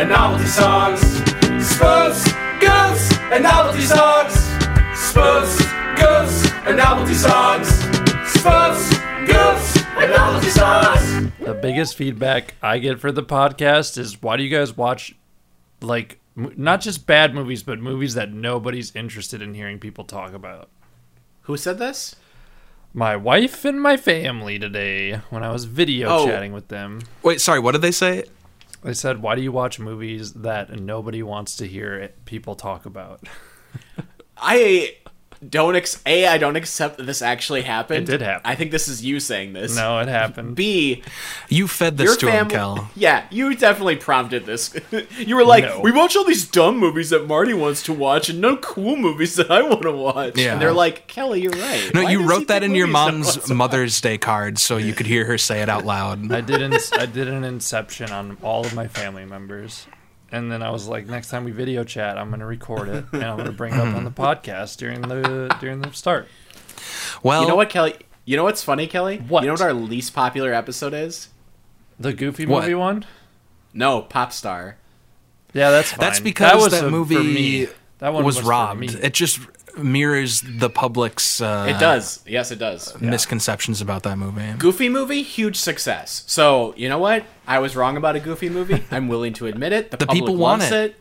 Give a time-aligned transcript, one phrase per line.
[0.00, 1.00] and novelty songs.
[1.60, 2.24] Spoofs,
[2.58, 4.32] goofs, and novelty songs.
[4.94, 5.58] Spoofs,
[5.96, 7.68] goofs, and novelty songs.
[8.32, 8.90] Spoofs,
[9.26, 11.30] goofs, and novelty songs.
[11.40, 15.14] The biggest feedback I get for the podcast is why do you guys watch
[15.82, 20.70] like not just bad movies but movies that nobody's interested in hearing people talk about.
[21.42, 22.16] Who said this?
[22.94, 26.26] My wife and my family today when I was video Oh.
[26.26, 27.02] chatting with them.
[27.22, 27.60] Wait, sorry.
[27.60, 28.24] What did they say?
[28.82, 32.86] They said, "Why do you watch movies that nobody wants to hear it, people talk
[32.86, 33.28] about?"
[34.36, 34.96] I
[35.48, 38.08] don't ex- a I don't accept that this actually happened.
[38.08, 38.42] It did happen.
[38.44, 39.74] I think this is you saying this.
[39.74, 40.54] No, it happened.
[40.54, 41.02] B
[41.48, 42.80] You fed this your to him, family.
[42.80, 42.90] Kel.
[42.94, 44.74] Yeah, you definitely prompted this.
[45.18, 45.80] you were like, No.
[45.80, 49.36] we watch all these dumb movies that Marty wants to watch, and no cool movies
[49.36, 50.36] that I want to watch.
[50.36, 50.52] Yeah.
[50.52, 51.90] And they're like, Kelly, you're right.
[51.94, 53.10] No, Why you wrote that in your movies that I
[53.46, 56.30] mom's Mother's Day card so you could hear her say it out loud.
[56.30, 56.60] I did.
[56.60, 59.86] Ins- I did an inception on all of my family members,
[60.32, 63.04] and then I was like, next time we video chat, I'm going to record it
[63.12, 66.28] and I'm going to bring it up on the podcast during the during the start.
[67.22, 67.96] Well, You know what, Kelly?
[68.24, 69.18] You know what's funny, Kelly?
[69.18, 69.42] What?
[69.42, 71.28] You know what our least popular episode is?
[71.98, 72.62] The Goofy What?
[72.62, 73.04] movie one.
[73.74, 74.76] No, Pop Star.
[75.52, 76.00] Yeah, that's fine.
[76.00, 77.68] That's because was that a- for movie me.
[77.98, 78.80] That one was, was, for robbed.
[78.80, 78.88] me.
[78.88, 79.40] It just
[79.76, 82.20] mirrors the public's uh, It does.
[82.26, 82.98] Yes, it does.
[83.00, 84.52] misconceptions about that movie.
[84.58, 86.24] Goofy movie, huge success.
[86.26, 87.24] So you know what?
[87.46, 88.84] I was wrong about a Goofy movie.
[88.90, 89.90] I'm willing to admit it.
[89.90, 90.96] The, The public people want wants it.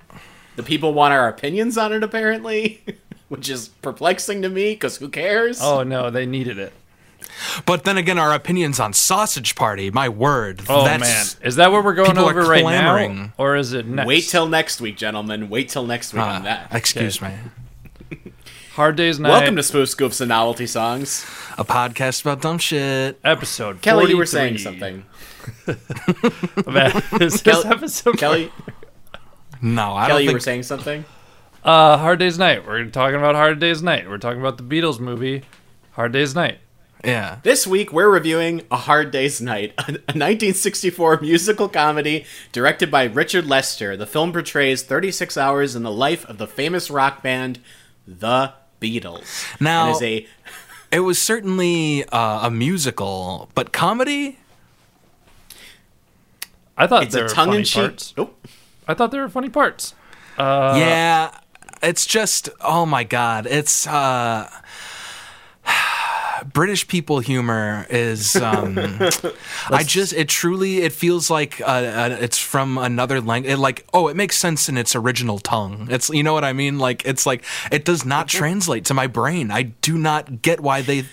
[0.55, 2.83] The people want our opinions on it, apparently,
[3.29, 5.61] which is perplexing to me because who cares?
[5.61, 6.73] Oh no, they needed it.
[7.65, 10.61] But then again, our opinions on Sausage Party, my word.
[10.67, 13.31] Oh that's, man, is that what we're going over right now, clamoring.
[13.37, 14.07] or is it next?
[14.07, 15.49] Wait till next week, gentlemen.
[15.49, 16.67] Wait till next week Uh, on that.
[16.73, 17.29] excuse me.
[18.73, 19.29] Hard Days Night.
[19.29, 21.25] Welcome to Spoofs, Goofs, and Novelty Songs.
[21.57, 23.19] A podcast about dumb shit.
[23.23, 23.81] episode.
[23.81, 25.05] Kelly, you were saying something.
[26.57, 28.17] about- is this Kel- episode?
[28.17, 28.51] Kelly,
[29.61, 30.35] No, I Kelly, don't you think.
[30.35, 31.05] were saying something.
[31.63, 32.65] Uh, Hard Days Night.
[32.65, 34.07] We're talking about Hard Days Night.
[34.07, 35.43] We're talking about the Beatles movie,
[35.93, 36.59] Hard Days Night.
[37.03, 37.39] yeah.
[37.43, 43.45] This week, we're reviewing A Hard Day's Night, a 1964 musical comedy directed by Richard
[43.45, 43.97] Lester.
[43.97, 47.59] The film portrays 36 hours in the life of the famous rock band,
[48.07, 49.45] The Beatles.
[49.59, 50.27] Now- is a
[50.91, 54.39] It was certainly uh, a musical, but comedy?
[56.75, 57.81] I thought it's there a were funny tongue-in-cheek.
[57.83, 58.13] parts.
[58.17, 58.47] Nope.
[58.87, 59.93] I thought there were funny parts.
[60.37, 61.37] Uh, yeah.
[61.83, 63.45] It's just, oh my God.
[63.45, 64.49] It's, uh,
[66.43, 68.77] British people humor is um
[69.69, 74.07] I just it truly it feels like uh, uh, it's from another language like oh
[74.07, 77.25] it makes sense in its original tongue it's you know what I mean like it's
[77.25, 81.03] like it does not translate to my brain I do not get why they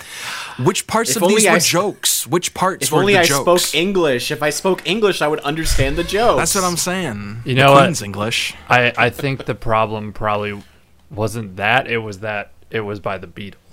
[0.63, 3.15] which parts If of these only I were s- jokes which parts If were only
[3.15, 4.31] the I jokes spoke English.
[4.31, 6.39] If I spoke English, I would understand the jokes.
[6.39, 7.83] that's what I'm saying You The know what?
[7.85, 10.63] Queen's English I, I think the problem probably
[11.11, 11.87] wasn't that.
[11.87, 13.66] It was that it was by the Beatles.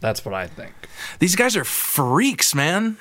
[0.00, 0.72] That's what I think.
[1.18, 2.96] These guys are freaks, man.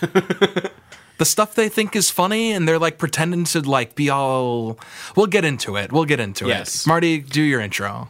[0.00, 4.78] the stuff they think is funny and they're like pretending to like be all
[5.16, 5.92] We'll get into it.
[5.92, 6.86] We'll get into Yes.
[6.86, 6.88] it.
[6.88, 8.08] Marty, do your intro.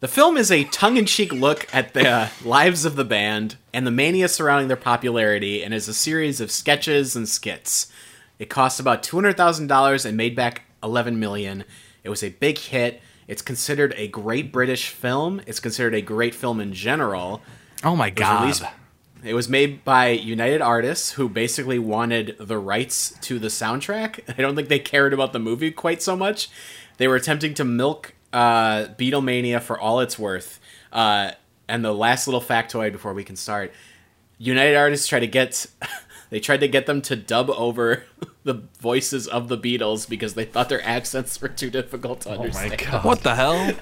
[0.00, 3.92] The film is a tongue-in-cheek look at the uh, lives of the band and the
[3.92, 7.86] mania surrounding their popularity, and is a series of sketches and skits.
[8.40, 11.62] It cost about two hundred thousand dollars and made back eleven million.
[12.02, 13.00] It was a big hit.
[13.32, 15.40] It's considered a great British film.
[15.46, 17.40] It's considered a great film in general.
[17.82, 18.40] Oh my It was god.
[18.42, 18.62] released-
[19.24, 24.20] It was made by United Artists, who basically wanted the rights to the soundtrack.
[24.36, 26.50] I don't think they cared about the movie quite so much.
[26.98, 30.60] They were attempting to milk uh, Beatlemania for all it's worth.
[30.92, 31.30] Uh,
[31.68, 33.72] and the last little factoid before we can start:
[34.36, 35.64] United Artists tried to get
[36.32, 38.02] they tried to get them to dub over
[38.42, 42.38] the voices of the Beatles because they thought their accents were too difficult to Oh
[42.38, 42.78] my understand.
[42.90, 43.04] god.
[43.04, 43.72] what the hell?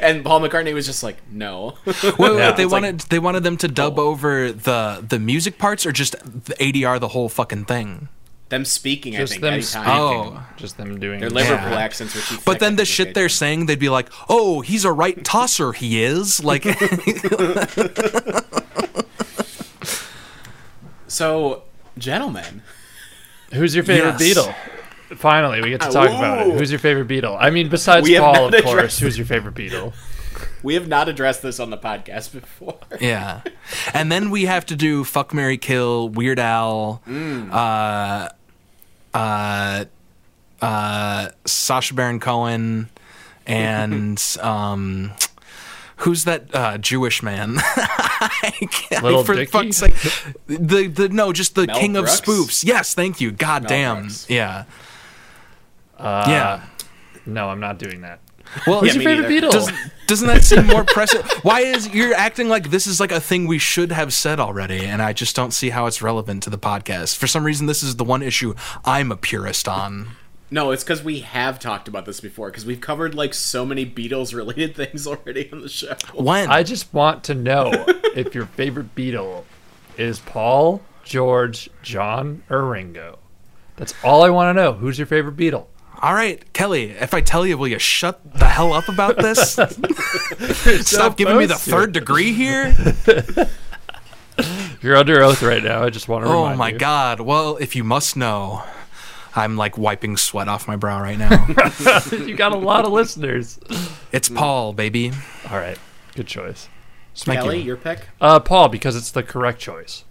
[0.00, 2.52] And Paul McCartney was just like, "No." Wait, wait, Yeah.
[2.52, 5.90] they It's like- wanted they wanted them to dub over the the music parts or
[5.92, 8.08] just the ADR the whole fucking thing.
[8.50, 9.88] them speaking, Just I think, them speaking.
[9.88, 10.42] Oh.
[10.56, 11.78] Just them doing Their Liverpool Yeah.
[11.80, 12.38] accents were too.
[12.44, 16.02] But then the shit they're saying, they'd be like, "Oh, he's a right tosser, he
[16.04, 16.64] is." Like
[21.12, 21.64] So,
[21.98, 22.62] gentlemen,
[23.52, 24.38] Who's your favorite Yes.
[24.38, 24.54] Beatle?
[25.18, 26.54] Finally, we get to talk about it.
[26.54, 27.36] Who's your favorite Beatle?
[27.38, 28.98] I mean, besides We Paul, of course.
[28.98, 29.92] Who's your favorite Beatle?
[30.62, 32.78] we have not addressed this on the podcast before.
[32.98, 33.42] Yeah.
[33.92, 37.50] And then we have to do Fuck Mary Kill, Weird Al, Mm.
[37.52, 38.30] uh
[39.14, 39.84] uh
[40.62, 42.88] uh Sacha Baron Cohen
[43.46, 45.12] and um
[46.02, 47.56] Who's that uh, Jewish man?
[47.60, 49.50] I can't- Little for Dicky?
[49.50, 49.94] fuck's sake.
[50.46, 52.18] The the no, just the Mel king Brooks?
[52.20, 52.64] of spoofs.
[52.64, 53.30] Yes, thank you.
[53.32, 54.00] God damn.
[54.02, 54.26] Brooks.
[54.28, 54.64] Yeah.
[55.98, 56.64] Uh, yeah.
[57.26, 58.20] No, I'm not doing that.
[58.66, 59.46] Well, Yeah, Who's me your favorite neither.
[59.48, 59.52] Beatle?
[59.52, 59.72] does,
[60.08, 61.22] doesn't that seem more pressing?
[61.42, 64.84] Why is you're acting like this is like a thing we should have said already,
[64.84, 67.16] and I just don't see how it's relevant to the podcast.
[67.16, 70.08] For some reason, this is the one issue I'm a purist on.
[70.52, 72.50] No, it's because we have talked about this before.
[72.50, 75.94] Because we've covered like so many Beatles related things already on the show.
[76.14, 77.70] When I just want to know
[78.14, 79.44] if your favorite Beatle
[79.96, 83.18] is Paul, George, John, or Ringo.
[83.76, 84.74] That's all I want to know.
[84.74, 85.66] Who's your favorite Beatle?
[86.02, 89.52] All right, Kelly, if I tell you, will you shut the hell up about this?
[90.86, 91.60] Stop giving me the to.
[91.60, 92.74] third degree here.
[94.82, 95.84] You're under oath right now.
[95.84, 96.78] I just want to Oh remind my you.
[96.78, 97.20] god.
[97.20, 98.64] Well, if you must know,
[99.34, 101.46] I'm like wiping sweat off my brow right now.
[102.12, 103.58] you got a lot of listeners.
[104.12, 105.12] it's Paul, baby.
[105.50, 105.78] All right,
[106.14, 106.68] good choice.
[107.14, 107.64] Thank Kelly, you.
[107.64, 108.08] your pick.
[108.20, 110.04] Uh, Paul, because it's the correct choice.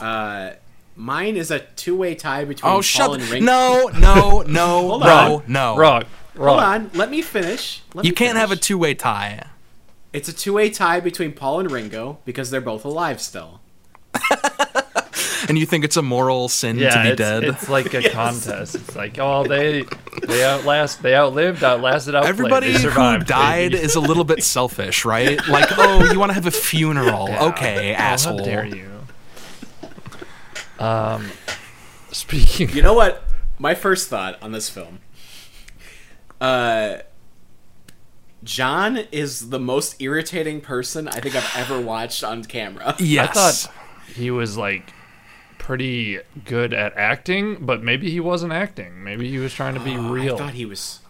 [0.00, 0.50] Uh,
[0.96, 3.46] mine is a two-way tie between Oh, Paul shut and the, Ringo.
[3.46, 5.76] No, no, no, Hold no, no.
[5.76, 6.04] Wrong.
[6.34, 6.58] Wrong.
[6.58, 7.82] Hold on, let me finish.
[7.94, 9.46] Let You me can't have a two-way tie.
[10.12, 13.60] It's a two-way tie between Paul and Ringo because they're both alive still.
[15.48, 17.44] And you think it's a moral sin Yeah, to be it's, dead?
[17.44, 18.74] it's like a contest.
[18.74, 19.84] It's like, oh, they
[20.26, 22.28] they outlast, they outlived, outlasted, outplayed.
[22.30, 23.82] Everybody they who survived, died baby.
[23.82, 25.40] is a little bit selfish, right?
[25.48, 27.28] Like, oh, you want to have a funeral?
[27.28, 27.44] Yeah.
[27.46, 28.38] Okay, Oh, asshole.
[28.40, 28.90] How dare you?
[30.78, 31.30] Um,
[32.12, 32.68] speaking.
[32.70, 33.24] You know what?
[33.58, 35.00] My first thought on this film.
[36.40, 36.98] Uh,
[38.44, 42.94] John is the most irritating person I think I've ever watched on camera.
[42.98, 43.30] Yes.
[43.30, 43.74] I thought
[44.14, 44.92] he was like
[45.68, 49.04] pretty good at acting, but maybe he wasn't acting.
[49.04, 50.36] Maybe he was trying to be real.
[50.36, 51.00] I thought he was.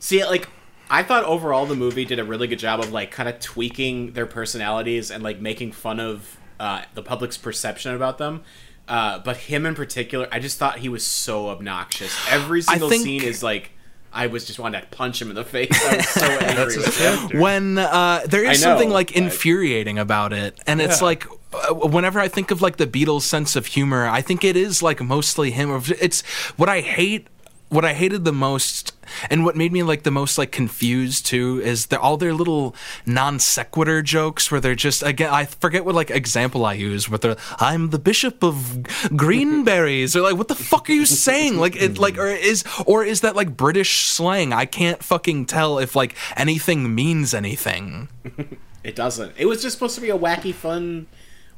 [0.00, 0.48] See, like,
[0.90, 4.14] I thought overall the movie did a really good job of like kind of tweaking
[4.14, 8.42] their personalities and like making fun of uh, the public's perception about them.
[8.88, 12.12] Uh, but him in particular, I just thought he was so obnoxious.
[12.28, 13.70] Every single think- scene is like,
[14.12, 15.68] I was just wanting to punch him in the face.
[15.72, 16.54] I was so angry.
[16.56, 16.98] That's with
[17.30, 17.40] him.
[17.40, 21.74] when uh, there is know, something like but- infuriating about it and it's like Uh,
[21.74, 25.02] whenever i think of like the beatles sense of humor i think it is like
[25.02, 25.82] mostly him.
[26.00, 26.22] It's
[26.56, 27.26] what i hate
[27.68, 28.92] what i hated the most
[29.30, 32.74] and what made me like the most like confused too is all their little
[33.06, 37.18] non sequitur jokes where they're just again i forget what like example i use where
[37.18, 38.82] they're i'm the bishop of
[39.16, 40.16] greenberries.
[40.16, 41.58] Or like what the fuck are you saying?
[41.58, 44.52] Like it like or is or is that like british slang?
[44.52, 48.08] I can't fucking tell if like anything means anything.
[48.84, 49.34] It doesn't.
[49.36, 51.06] It was just supposed to be a wacky, fun,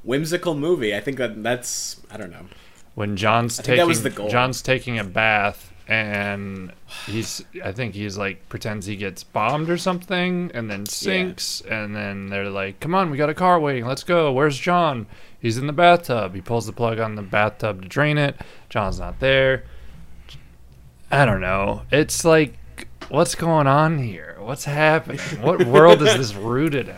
[0.05, 0.95] whimsical movie.
[0.95, 2.01] I think that that's.
[2.11, 2.47] I don't know.
[2.95, 4.29] when John's think taking that was the goal.
[4.29, 6.73] John's taking a bath and
[7.07, 11.95] he's I think he's like pretends he gets bombed or something and then sinks and
[11.95, 13.85] then they're like, "Come on, we got a car waiting.
[13.85, 14.33] Let's go.
[14.33, 15.07] Where's John?"
[15.39, 16.35] He's in the bathtub.
[16.35, 18.37] He pulls the plug on the bathtub to drain it.
[18.71, 19.65] John's not there.
[21.11, 21.83] I don't know.
[21.93, 22.55] It's like
[23.11, 24.37] what's going on here?
[24.41, 25.19] What's happening?
[25.43, 26.97] What world is this rooted in?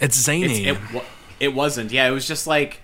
[0.00, 1.02] it's It's, zany it, wa-
[1.40, 1.92] it wasn't.
[1.92, 2.80] Yeah, it was just like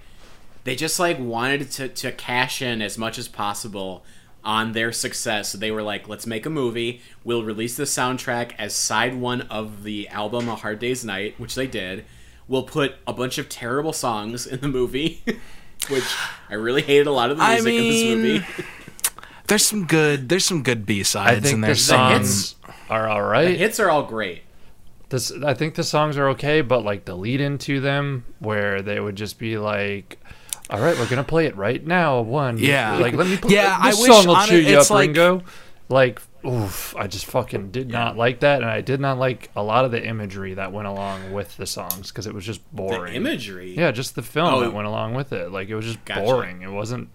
[0.65, 4.05] they just like wanted to to cash in as much as possible
[4.45, 5.51] on their success.
[5.51, 7.01] So they were like, let's make a movie.
[7.25, 11.55] We'll release the soundtrack as side one of the album A Hard Day's Night, which
[11.55, 12.05] they did.
[12.49, 15.23] We'll put a bunch of terrible songs in the movie,
[15.89, 16.05] which
[16.51, 18.67] I really hated a lot of the I music in this movie.
[19.47, 22.57] there's some good there's some good B sides think and the there's some songs
[22.91, 23.49] are all right.
[23.49, 24.43] The hits are all great.
[25.13, 28.99] This I think the songs are okay, but like the lead into them where they
[28.99, 30.19] would just be like
[30.71, 32.21] all right, we're gonna play it right now.
[32.23, 32.97] One, Yeah.
[32.97, 33.37] Like, let me.
[33.37, 35.43] Play, Yeah, I this wish song will on cheer it- you it's up, like- Ringo.
[35.91, 39.63] Like, oof, I just fucking did not like that, and I did not like a
[39.63, 42.77] lot of the imagery that went along with the songs because it was just The
[42.77, 43.15] boring.
[43.15, 43.75] imagery.
[43.77, 44.61] yeah, just the film Oh.
[44.61, 45.53] that went along with it.
[45.53, 46.23] Like, it was just Gotcha.
[46.23, 46.63] boring.
[46.63, 47.09] It wasn't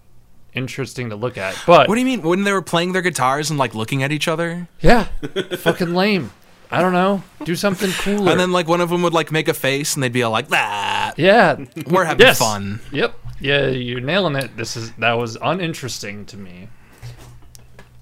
[0.54, 1.60] interesting to look at.
[1.66, 4.12] But what do you mean when they were playing their guitars and like looking at
[4.12, 5.04] each other yeah,
[5.56, 6.30] fucking lame.
[6.70, 7.22] I don't know.
[7.44, 8.30] Do something cooler.
[8.30, 10.32] and then like one of them would like make a face and they'd be all
[10.32, 11.56] like that yeah,
[11.86, 12.38] we're having Yes.
[12.38, 13.14] fun Yep.
[13.40, 14.56] Yeah, you're nailing it.
[14.56, 16.68] This is that was uninteresting to me.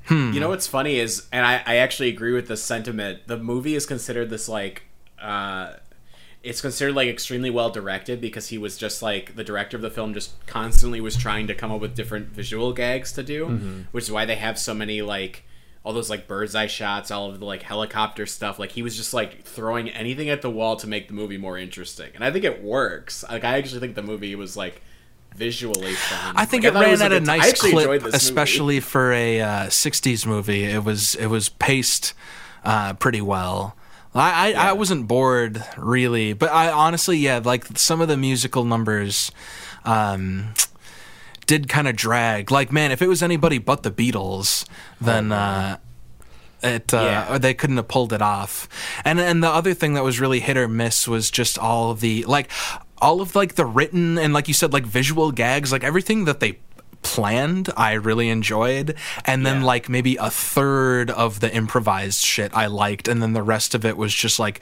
[0.09, 3.27] You know what's funny is, and I, I actually agree with this sentiment.
[3.27, 4.85] The movie is considered this like,
[5.21, 5.73] uh,
[6.45, 9.91] it's considered like extremely well directed because he was just like the director of the
[9.91, 14.05] film, just constantly was trying to come up with different visual gags to do, which
[14.05, 15.43] is why they have so many like
[15.87, 18.59] all those like bird's eye shots, all of the like helicopter stuff.
[18.59, 21.57] Like he was just like throwing anything at the wall to make the movie more
[21.57, 23.25] interesting, and I think it works.
[23.31, 24.83] Like I actually think the movie was like
[25.37, 26.35] visually fun.
[26.37, 28.17] I think Like, it thought ran was at a a nice clip, this movie.
[28.17, 30.65] especially for a uh, '60s movie.
[30.65, 32.15] It was it was paced
[32.65, 33.77] uh, pretty well.
[34.13, 38.65] I, I, I wasn't bored really, but I honestly, yeah, like some of the musical
[38.65, 39.31] numbers,
[39.85, 40.55] um,
[41.47, 42.51] did kind of drag.
[42.51, 44.65] Like, man, if it was anybody but the Beatles,
[45.01, 45.79] then uh,
[46.63, 47.35] it uh, Yeah.
[47.35, 48.69] or they couldn't have pulled it off.
[49.05, 52.01] And and the other thing that was really hit or miss was just all of
[52.01, 52.51] the like
[52.99, 56.41] all of like the written and like you said like visual gags, like everything that
[56.41, 56.59] they
[57.03, 59.67] planned I really enjoyed and then Yeah.
[59.67, 63.85] like maybe a third of the improvised shit I liked and then the rest of
[63.85, 64.61] it was just like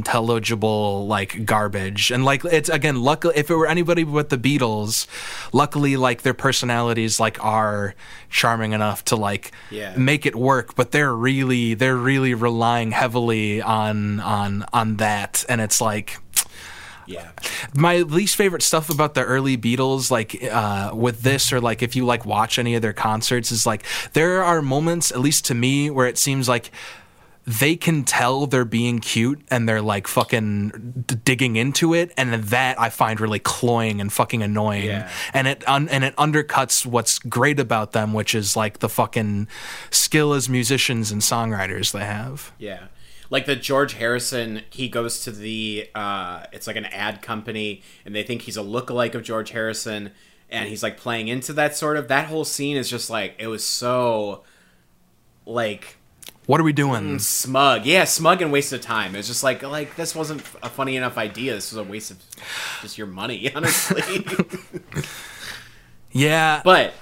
[0.00, 5.06] unintelligible like garbage and like it's again luckily if it were anybody but the Beatles
[5.52, 7.94] luckily like their personalities like are
[8.28, 9.94] charming enough to like Yeah.
[9.96, 15.60] make it work but they're really they're really relying heavily on on on that and
[15.60, 16.18] it's like
[17.12, 17.30] Yeah.
[17.74, 21.94] my least favorite stuff about the early Beatles, like uh, with this, or like if
[21.96, 25.54] you like watch any of their concerts, is like there are moments, at least to
[25.54, 26.70] me, where it seems like
[27.46, 32.34] they can tell they're being cute and they're like fucking d- digging into it, and
[32.44, 34.84] that I find really cloying and fucking annoying.
[34.84, 35.10] Yeah.
[35.32, 39.48] And it un- and it undercuts what's great about them, which is like the fucking
[39.90, 42.52] skill as musicians and songwriters they have.
[42.58, 42.86] Yeah.
[43.30, 48.14] Like the George Harrison, he goes to the uh it's like an ad company and
[48.14, 50.10] they think he's a lookalike of George Harrison
[50.50, 53.46] and he's like playing into that sort of that whole scene is just like it
[53.46, 54.42] was so
[55.46, 55.96] like
[56.46, 57.20] What are we doing?
[57.20, 57.86] smug.
[57.86, 59.14] Yeah, smug and waste of time.
[59.14, 61.54] It's just like like this wasn't a funny enough idea.
[61.54, 62.18] This was a waste of
[62.82, 64.26] just your money, honestly.
[66.12, 66.92] Yeah, But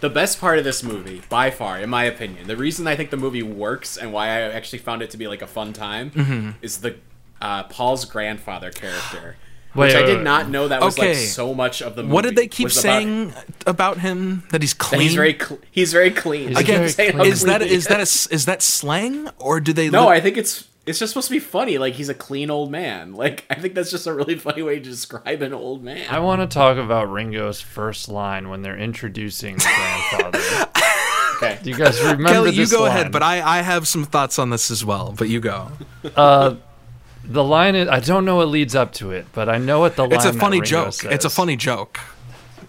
[0.00, 3.10] the best part of this movie, by far, in my opinion, the reason I think
[3.10, 6.10] the movie works and why I actually found it to be like a fun time
[6.10, 6.50] Mm-hmm.
[6.62, 6.96] is the
[7.40, 9.36] uh, Paul's grandfather character,
[9.74, 11.08] Wait, which I did not know that was Okay.
[11.08, 12.12] like so much of the movie.
[12.14, 13.32] What did they keep was about- saying
[13.66, 14.44] about him?
[14.50, 15.00] That he's that clean.
[15.02, 16.48] he's very cl- he's very clean.
[16.48, 17.26] He's They keep very clean.
[17.32, 19.88] is that clean he is that a s is that slang or do they?
[19.90, 20.06] no?
[20.08, 21.78] li- I think it's it's just supposed to be funny.
[21.78, 23.14] Like he's a clean old man.
[23.20, 26.06] Like I think that's just a really funny way to describe an old man.
[26.08, 30.70] I want to talk about Ringo's first line when they're introducing the grandfather.
[31.36, 31.58] okay.
[31.62, 32.88] Do you guys remember Kelly, you this go line?
[32.88, 35.14] ahead, but I I have some thoughts on this as well.
[35.16, 35.70] But you go.
[36.16, 36.54] Uh,
[37.24, 39.96] the line is I don't know what leads up to it, but I know what
[39.96, 40.12] the line.
[40.12, 41.04] It's a funny Ringo joke.
[41.04, 42.00] It's a funny joke.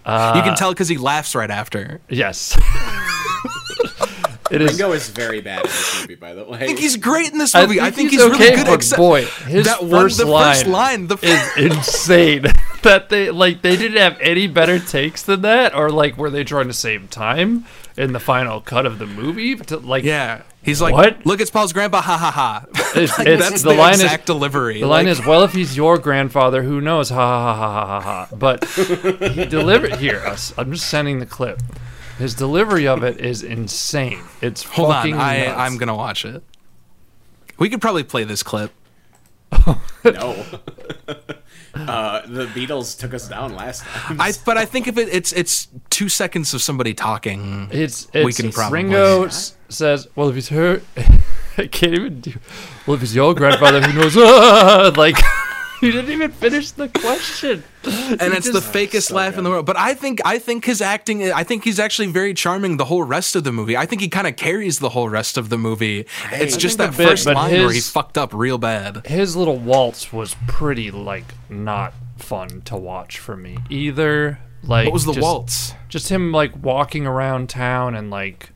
[0.04, 2.00] Uh, you can tell because he laughs right after.
[2.10, 2.58] Yes.
[4.52, 4.70] it is.
[4.72, 6.58] Ringo is very bad in this movie, by the way.
[6.58, 7.80] I think he's great in this movie.
[7.80, 8.66] I think, he's, okay, really good.
[8.66, 12.42] but except boy, his that one, first the line, first line, the is insane.
[12.82, 16.44] that they like they didn't have any better takes than that, or like were they
[16.44, 17.64] trying to save time
[17.96, 19.54] in the final cut of the movie?
[19.56, 20.42] To, like, yeah.
[20.64, 21.26] He's like, What?
[21.26, 22.00] look, it's Paul's grandpa.
[22.00, 22.64] Ha ha ha.
[22.94, 24.80] It's, Like, it's- that's the, the, line is exact delivery.
[24.80, 27.08] The line Like, is, well, if he's your grandfather, who knows?
[27.08, 28.26] Ha ha ha ha ha ha.
[28.26, 28.36] ha.
[28.36, 28.64] But
[29.32, 30.22] he delivered here.
[30.58, 31.60] I'm just sending the clip.
[32.18, 34.22] His delivery of it is insane.
[34.40, 35.58] It's Hold on, fucking I nuts.
[35.58, 36.42] I'm gonna watch it.
[37.58, 38.72] We could probably play this clip.
[40.04, 40.44] no.
[41.74, 44.20] uh, the Beatles took us down last time.
[44.20, 47.68] I but I think if it, it's it's two seconds of somebody talking.
[47.70, 50.82] It's, it's We can probably- Ringo s- says, "Well, if he's her,
[51.58, 52.32] I can't even do.
[52.86, 54.16] Well, if he's your grandfather, who knows?
[54.16, 54.92] Ah!
[54.96, 55.16] Like,
[55.86, 57.64] he didn't even finish the question.
[57.84, 59.66] and it's the fakest so laugh in the world.
[59.66, 61.30] But I think I think his acting.
[61.32, 63.76] I think he's actually very charming the whole rest of the movie.
[63.76, 66.06] I think he kind of carries the whole rest of the movie.
[66.30, 69.06] It's I just that bit, first but line where he fucked up real bad.
[69.06, 74.38] His little waltz was pretty like not fun to watch for me either.
[74.62, 75.74] Like, What was the just- waltz?
[75.88, 78.50] Just him like walking around town and like.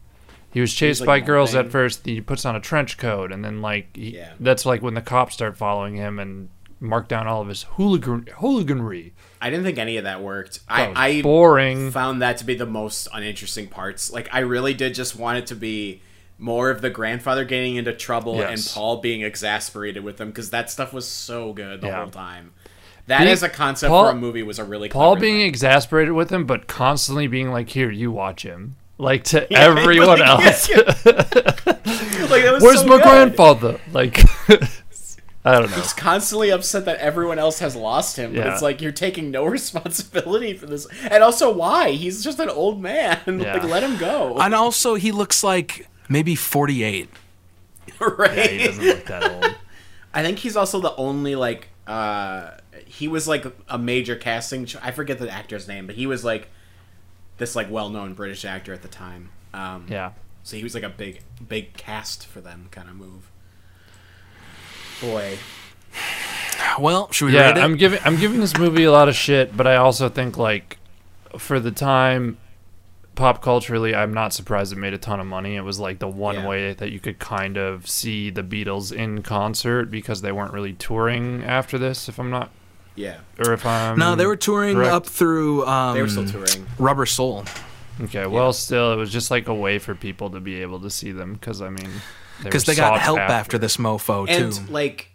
[0.52, 2.06] He was chased like, by girls at first.
[2.06, 4.32] He puts on a trench coat, and then like he, Yeah.
[4.40, 6.48] that's like when the cops start following him and
[6.80, 9.12] mark down all of his hooligan hooliganry.
[9.40, 10.66] I didn't think any of that worked.
[10.68, 11.90] That I, I boring.
[11.90, 14.10] found that to be the most uninteresting parts.
[14.12, 16.02] Like I really did just want it to be
[16.38, 20.70] more of the grandfather getting into trouble and Paul being exasperated with him because that
[20.70, 22.00] stuff was so good the Yeah.
[22.02, 22.52] whole time.
[23.06, 25.46] That Being- as a concept Paul- for a movie was a really Paul being thing.
[25.46, 30.30] exasperated with him, but constantly being like, "Here, you watch him," like to everyone Yeah,
[30.32, 30.68] else.
[30.68, 30.76] yeah.
[31.06, 33.02] like Where's so my good.
[33.04, 33.80] grandfather?
[33.92, 34.20] Like,
[35.46, 35.76] I don't know.
[35.76, 38.52] He's constantly upset that everyone else has lost him, but Yeah.
[38.52, 40.86] it's like you're taking no responsibility for this.
[41.08, 41.92] And also, why?
[41.92, 43.20] He's just an old man.
[43.40, 43.54] Yeah.
[43.54, 44.36] like, let him go.
[44.38, 47.08] And also, he looks like maybe 48.
[48.00, 48.36] right?
[48.36, 49.54] Yeah, he doesn't look that old.
[50.12, 52.50] I think he's also the only like uh
[52.86, 54.66] he was like a major casting.
[54.66, 56.48] Ch- I forget the actor's name, but he was like
[57.38, 59.30] this like well-known British actor at the time.
[59.54, 60.12] Um, Yeah.
[60.42, 63.30] So he was like a big big cast for them kind of move.
[65.00, 65.38] Boy,
[66.78, 67.64] Well, should we Yeah, rate it?
[67.64, 70.78] I'm giving I'm giving this movie a lot of shit, but I also think like
[71.38, 72.38] for the time
[73.14, 75.56] pop culturally, I'm not surprised it made a ton of money.
[75.56, 76.46] It was like the one Yeah.
[76.48, 80.74] way that you could kind of see the Beatles in concert because they weren't really
[80.74, 82.08] touring after this.
[82.10, 82.50] If I'm not,
[82.94, 84.92] Yeah, or if I'm no, they were touring correct.
[84.92, 85.66] up through.
[85.66, 86.66] Um, they were still touring.
[86.78, 87.44] Rubber Soul.
[88.02, 90.90] Okay, well, still, it was just like a way for people to be able to
[90.90, 91.90] see them because I mean,
[92.42, 93.58] Because were they got help after.
[93.58, 94.32] this mofo too.
[94.32, 94.72] and too.
[94.72, 95.10] like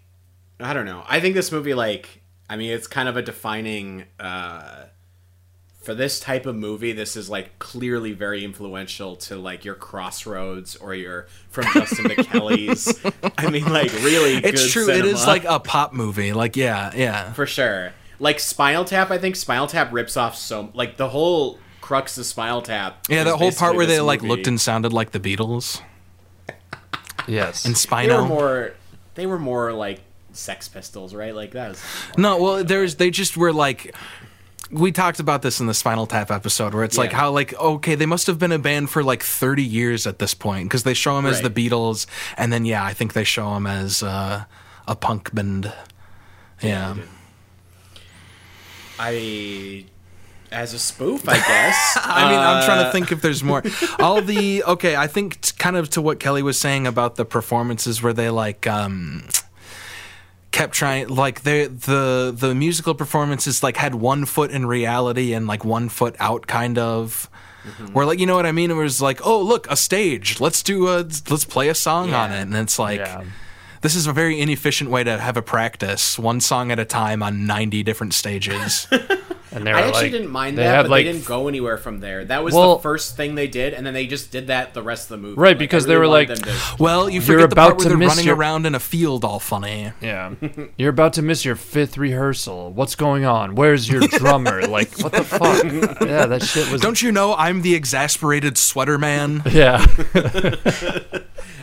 [0.59, 4.05] i don't know i think this movie like i mean it's kind of a defining
[4.19, 4.85] uh
[5.81, 10.75] for this type of movie this is like clearly very influential to like your crossroads
[10.75, 13.03] or your from justin to kelly's
[13.37, 14.89] i mean like really It's good true.
[14.89, 16.33] It is like a pop movie.
[16.33, 17.33] Like yeah, yeah.
[17.33, 21.57] for sure like spinal tap i think spinal tap rips off so like the whole
[21.81, 24.61] crux of spinal tap Yeah, is that whole part where they this like looked and
[24.61, 25.81] sounded like the Beatles
[27.27, 28.73] Yes, and they were more
[29.15, 30.01] they were more like
[30.33, 31.35] sex pistols right?
[31.35, 31.83] Like that was
[32.17, 33.95] No, well, there's they just were like
[34.71, 37.95] we talked about this in the Spinal Tap episode where it's like how like okay
[37.95, 40.93] they must have been a band for like 30 years at this point because they
[40.93, 42.05] show them as the Beatles
[42.37, 44.45] and then yeah I think they show them as uh,
[44.87, 45.73] a punk band.
[46.61, 46.95] Yeah.
[48.97, 49.85] I
[50.51, 51.97] as a spoof, I guess.
[52.03, 53.63] I mean, I'm trying to Uh, think if there's more.
[53.99, 57.25] All the okay, I think t- kind of to what Kelly was saying about the
[57.25, 59.27] performances, where they like um
[60.51, 65.47] kept trying, like they the the musical performances like had one foot in reality and
[65.47, 67.29] like one foot out, kind of.
[67.63, 67.93] Mm-hmm.
[67.93, 68.71] Where like you know what I mean?
[68.71, 70.39] It was like, oh look, a stage.
[70.41, 72.99] Let's do a let's play a song on it, and it's like.
[72.99, 73.23] yeah.
[73.81, 77.23] This is a very inefficient way to have a practice, one song at a time
[77.23, 78.87] on 90 different stages.
[79.53, 81.77] And they I actually like- didn't mind that, had, but like, they didn't go anywhere
[81.77, 82.23] from there.
[82.23, 84.81] That was Well- the first thing they did, and then they just did that the
[84.81, 85.35] rest of the movie.
[85.37, 87.83] Right, Like, I because they were like- to- Well, you You're the about part where
[87.89, 89.91] to they're running your- around in a field all funny.
[90.01, 90.35] Yeah.
[90.77, 92.71] You're about to miss your fifth rehearsal.
[92.71, 93.55] What's going on?
[93.55, 94.61] Where's your drummer?
[94.67, 95.65] like, what the fuck?
[96.07, 96.79] Yeah, that shit was.
[96.79, 99.43] Don't you know I'm the exasperated sweater man?
[99.51, 99.85] Yeah.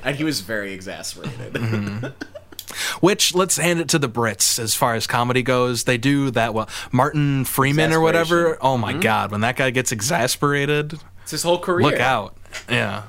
[0.05, 1.55] and he was very exasperated.
[1.55, 2.08] Mm-hmm.
[3.01, 5.85] Which let's hand it to the Brits as far as comedy goes.
[5.85, 6.69] They do that well.
[6.93, 8.59] Martin Freeman or whatever.
[8.61, 9.01] Oh my mm-hmm.
[9.01, 11.87] god, when that guy gets exasperated, it's his whole career.
[11.87, 12.37] look out.
[12.69, 13.05] Yeah.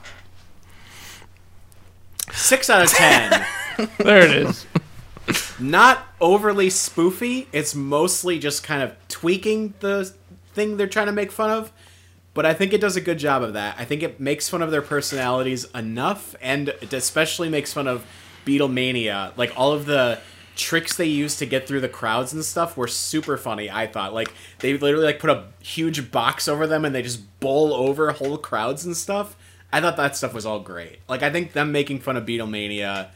[2.32, 3.46] Six out of ten.
[3.98, 4.66] there it is.
[5.60, 7.48] Not overly spoofy.
[7.52, 10.14] It's mostly just kind of tweaking the
[10.54, 11.72] thing they're trying to make fun of.
[12.34, 13.76] But I think it does a good job of that.
[13.78, 18.06] I think it makes fun of their personalities enough, and it especially makes fun of
[18.50, 19.36] Beatlemania.
[19.38, 20.20] Like all of the
[20.56, 23.70] tricks they used to get through the crowds and stuff were super funny.
[23.70, 27.40] I thought like they literally like put a huge box over them and they just
[27.40, 29.38] bowl over whole crowds and stuff.
[29.72, 31.00] I thought that stuff was all great.
[31.08, 33.10] Like I think them making fun of Beatlemania,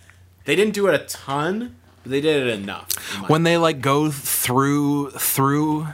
[0.46, 2.94] they didn't do it a ton, but they did it enough.
[3.30, 5.88] When they like go through through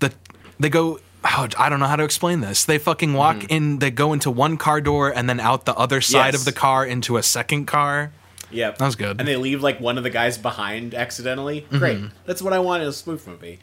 [0.00, 0.12] the
[0.58, 2.64] they go oh, I don't know how to explain this.
[2.64, 3.54] They fucking walk mm-hmm.
[3.54, 6.40] in they go into one car door and then out the other side Yes.
[6.40, 8.12] of the car into a second car.
[8.52, 8.78] Yep.
[8.78, 9.18] That was good.
[9.18, 11.66] And they leave like one of the guys behind accidentally.
[11.70, 12.00] Great.
[12.26, 13.58] That's what I want in a spoof movie.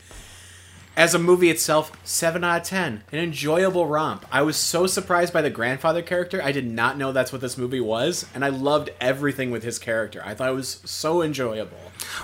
[0.98, 3.04] As a movie itself, 7 out of 10.
[3.14, 4.26] An enjoyable romp.
[4.34, 6.42] I was so surprised by the grandfather character.
[6.44, 9.80] I did not know that's what this movie was, and I loved everything with his
[9.80, 10.22] character.
[10.26, 11.78] I thought it was so enjoyable.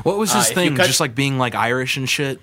[0.04, 0.76] What was his Uh, thing?
[0.76, 2.42] cut- Just like being like Irish and shit.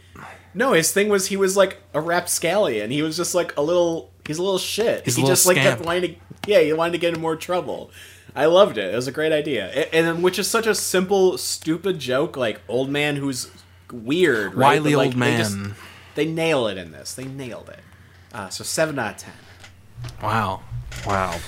[0.55, 2.91] No, his thing was he was like a rapscallion.
[2.91, 4.11] He was just like a little.
[4.27, 5.05] He's a little shit.
[5.05, 6.21] He's he just like kept wanting to.
[6.51, 7.91] Yeah, he wanted to get in more trouble.
[8.35, 8.93] I loved it.
[8.93, 12.37] It was a great idea, A- and, which is such a simple, stupid joke.
[12.37, 13.51] Like old man who's
[13.93, 14.81] weird, right?
[14.81, 15.75] Wily But, like, old they just- man.
[16.15, 17.15] They, nail it in this.
[17.15, 17.81] They nailed it.
[18.35, 19.33] Uh, so seven out of ten.
[20.23, 20.63] Wow.
[21.07, 21.39] Wow.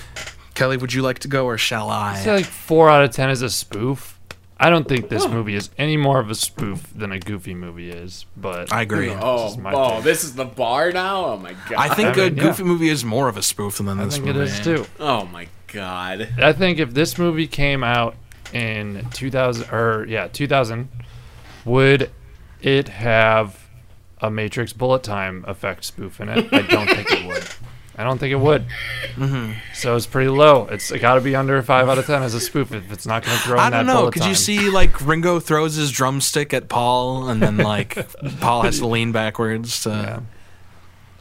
[0.54, 2.12] Kelly, would you like to go or shall I?
[2.14, 4.18] I'd say like four out of ten is a spoof.
[4.58, 7.90] I don't think this movie is any more of a spoof than a Goofy movie
[7.90, 9.10] is, but I agree.
[9.10, 11.26] Oh, is my oh, this is the bar now.
[11.26, 11.74] Oh my god.
[11.76, 12.42] I think I a mean, yeah.
[12.44, 14.40] Goofy movie is more of a spoof than I this think movie.
[14.40, 14.86] is too.
[15.00, 16.28] Oh my god.
[16.38, 18.16] I think if this movie came out
[18.52, 20.88] in 2000 or yeah 2000,
[21.64, 22.10] would
[22.62, 23.68] it have
[24.20, 26.52] a Matrix bullet time effect spoof in it?
[26.52, 27.44] I don't think it would.
[27.96, 28.64] I don't think it would.
[29.14, 29.52] Mm-hmm.
[29.72, 30.66] So it's pretty low.
[30.66, 33.24] It's got to be under five out of ten as a spoof if it's not
[33.24, 34.10] going to throw in I don't know.
[34.10, 34.30] Could time.
[34.30, 37.96] you see like Ringo throws his drumstick at Paul, and then like
[38.40, 39.90] Paul has to lean backwards to.
[39.90, 40.20] Yeah.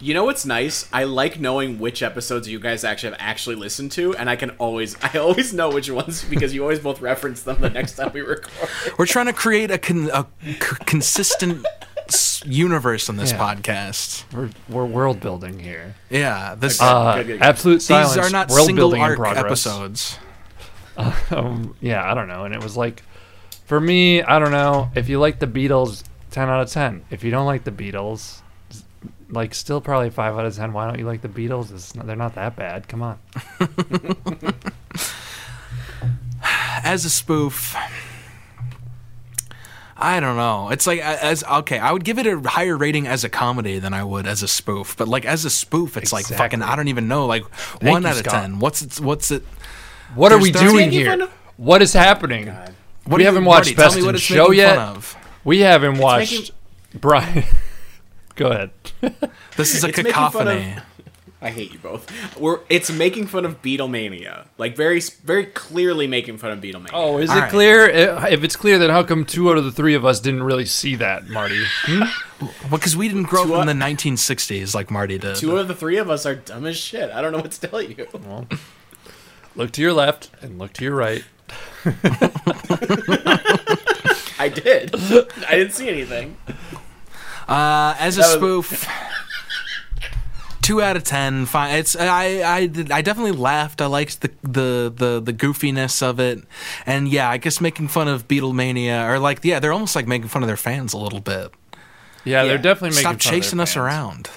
[0.04, 0.86] You know what's nice?
[0.92, 4.50] I like knowing which episodes you guys actually have actually listened to, and I can
[4.52, 8.12] always I always know which ones because you always both reference them the next time
[8.14, 8.52] we record.
[8.98, 11.66] We're trying to create a, con- a c- consistent
[12.44, 13.38] universe on this Yeah.
[13.56, 14.26] podcast.
[14.34, 15.96] We're, we're world building here.
[16.10, 17.42] Yeah, this Uh, good, good, good.
[17.42, 18.18] absolute these silence.
[18.18, 19.46] are not world single building arc progress.
[19.46, 20.20] episodes.
[21.32, 22.44] um, yeah, I don't know.
[22.44, 23.04] And it was like,
[23.66, 24.92] for me, I don't know.
[24.96, 27.06] If you like the Beatles, 10 out of 10.
[27.10, 28.42] If you don't like the Beatles,
[29.34, 30.74] like still probably five out of ten.
[30.74, 31.72] Why don't you like the Beatles?
[31.74, 32.88] It's not, they're not that bad.
[32.88, 33.20] Come on.
[36.84, 37.76] as a spoof
[39.96, 40.70] I don't know.
[40.70, 43.94] It's like as okay, I would give it a higher rating as a comedy than
[43.94, 44.98] I would as a spoof.
[44.98, 47.26] But like as a spoof, it's like fucking I don't even know.
[47.26, 47.44] Like
[47.82, 48.34] one you, out of Scott.
[48.34, 48.60] ten.
[48.60, 49.00] What's it?
[49.00, 49.44] What's it?
[50.16, 51.24] What are we doing here?
[51.24, 52.46] of- What is happening?
[52.46, 52.74] God.
[53.06, 54.78] What We haven't watched Marty, Best in Show yet.
[54.78, 55.16] Of.
[55.46, 56.56] We haven't watched making-
[57.00, 57.44] Brian.
[58.36, 58.72] Go ahead.
[59.58, 60.76] This is a It's making of- cacophony.
[61.42, 62.10] I hate you both.
[62.40, 66.92] We're it's making fun of Beatlemania, like very very clearly making fun of Beatlemania.
[66.94, 67.52] Oh, is All it right.
[67.52, 67.86] clear?
[67.86, 70.64] If it's clear, then how come two out of the three of us didn't really
[70.66, 71.62] see that, Marty?
[71.84, 72.04] Hmm?
[72.70, 75.36] Well, because we didn't grow Two up in the 1960s like Marty did.
[75.38, 77.10] two of the three of us are dumb as shit.
[77.12, 77.96] I don't know what to tell you.
[78.14, 78.48] Well,
[79.56, 81.24] look to your left and look to your right.
[84.40, 84.94] I did.
[85.48, 86.38] I didn't see anything.
[87.48, 88.88] Uh, as a spoof,
[90.62, 91.46] two out of ten.
[91.46, 91.76] Fine.
[91.76, 92.58] It's I I
[92.92, 93.82] I definitely laughed.
[93.82, 96.40] I liked the the the the goofiness of it,
[96.86, 100.30] and yeah, I guess making fun of Beatlemania or like yeah, they're almost like making
[100.30, 101.52] fun of their fans a little bit.
[102.26, 103.78] Yeah, they're definitely making Stop fun of their chasing us fans.
[103.86, 104.30] around.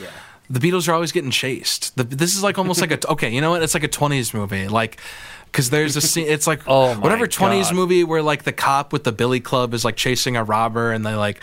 [0.00, 0.10] Yeah.
[0.50, 1.96] The Beatles are always getting chased.
[1.96, 3.62] The, this is like almost like a okay, you know what?
[3.62, 4.98] It's like a twenties movie, like
[5.46, 6.26] because there's a scene.
[6.26, 9.84] It's like Oh whatever twenties movie where like the cop with the billy club is
[9.84, 11.40] like chasing a robber and they like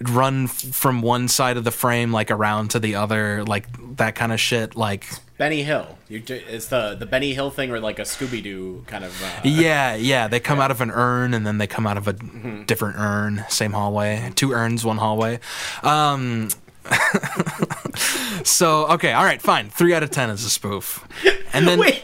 [0.00, 4.14] run f- from one side of the frame like around to the other, like that
[4.14, 4.76] kind of shit.
[4.76, 5.06] Like
[5.38, 5.96] Benny Hill.
[6.10, 9.22] You, it's the the Benny Hill thing, or like a Scooby Doo kind of.
[9.22, 12.08] Uh, yeah, yeah, they come out of an urn and then they come out of
[12.08, 12.64] a Mm-hmm.
[12.64, 15.40] different urn, same hallway, two urns, one hallway.
[15.82, 16.48] Um,
[18.44, 19.70] so okay, all right, fine.
[19.70, 21.06] Three out of ten is a spoof,
[21.52, 21.78] and then.
[21.80, 22.02] Wait,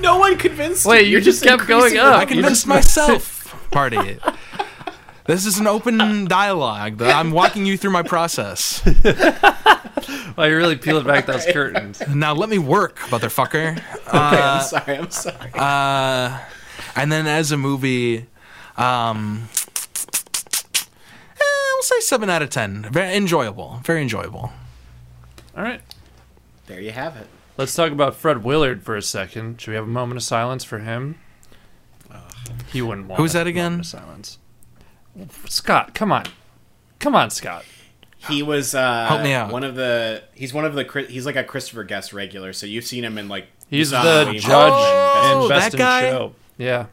[0.00, 0.90] no one convinced me.
[0.90, 1.06] Wait, you.
[1.06, 2.16] you You're just kept going up.
[2.16, 4.18] I convinced myself, party.
[5.26, 7.00] This is an open dialogue.
[7.00, 8.82] I'm walking you through my process.
[10.36, 12.02] Well, you're really peeled back those curtains.
[12.08, 13.78] Now let me work, motherfucker.
[13.78, 14.96] Okay, I'm sorry.
[14.98, 15.50] I'm sorry.
[15.54, 16.40] Uh,
[16.96, 18.26] and then as a movie,
[18.76, 19.63] um, we'll
[21.84, 22.82] say seven out of ten.
[22.90, 23.80] Very enjoyable.
[23.84, 24.52] Very enjoyable.
[25.56, 25.80] All right.
[26.66, 27.26] there you have it.
[27.56, 29.60] Let's talk about Fred Willard for a second.
[29.60, 31.18] Should we have a moment of silence for him?
[32.72, 33.20] He wouldn't want.
[33.20, 33.80] Who's that again?
[33.80, 34.38] of silence.
[35.46, 36.24] Scott, come on,
[36.98, 37.64] come on, Scott.
[38.28, 39.52] He was uh, Help me out.
[39.52, 40.24] One of the.
[40.34, 41.06] He's one of the.
[41.08, 42.52] He's like a Christopher Guest regular.
[42.52, 43.46] So you've seen him in like.
[43.68, 46.00] He's you saw the judge Oh, in that Best in guy?
[46.10, 46.34] Show.
[46.58, 46.86] Yeah,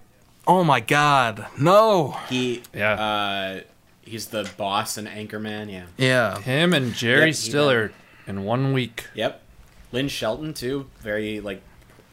[0.47, 2.11] Oh my god, no.
[2.29, 2.61] He.
[2.73, 2.93] Yeah.
[2.93, 3.61] Uh,
[4.03, 5.71] he's the boss and Anchorman.
[5.71, 5.85] Yeah.
[5.97, 6.39] Yeah.
[6.41, 7.91] him and Jerry Yep, he Stiller
[8.27, 9.07] in one week.
[9.15, 9.41] Yep.
[9.91, 10.89] Lynn Shelton too.
[11.01, 11.61] Very like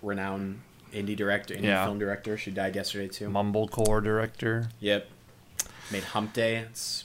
[0.03, 0.61] renowned
[0.93, 1.85] indie director, indie Yeah.
[1.85, 2.37] film director.
[2.39, 3.29] She died yesterday too.
[3.29, 4.69] Mumblecore director.
[4.81, 5.09] Yep.
[5.91, 6.57] Made Hump Day.
[6.57, 7.05] It's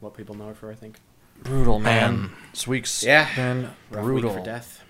[0.00, 0.98] what people know her for, I think.
[1.42, 2.12] Brutal man.
[2.20, 2.30] Man.
[2.52, 3.34] This week's Yeah.
[3.34, 4.30] been Rough brutal.
[4.30, 4.80] week for death.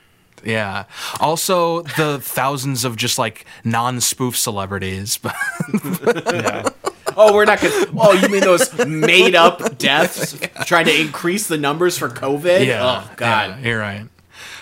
[0.45, 0.85] Yeah.
[1.21, 5.19] Also, the thousands of just like non-spoof celebrities.
[6.33, 6.69] Yeah.
[7.16, 7.87] Oh, we're not gonna.
[7.96, 12.66] Oh, you mean those made up deaths trying to increase the numbers for COVID?
[12.66, 13.05] Yeah.
[13.09, 13.61] Oh God.
[13.62, 14.00] Yeah, you're right.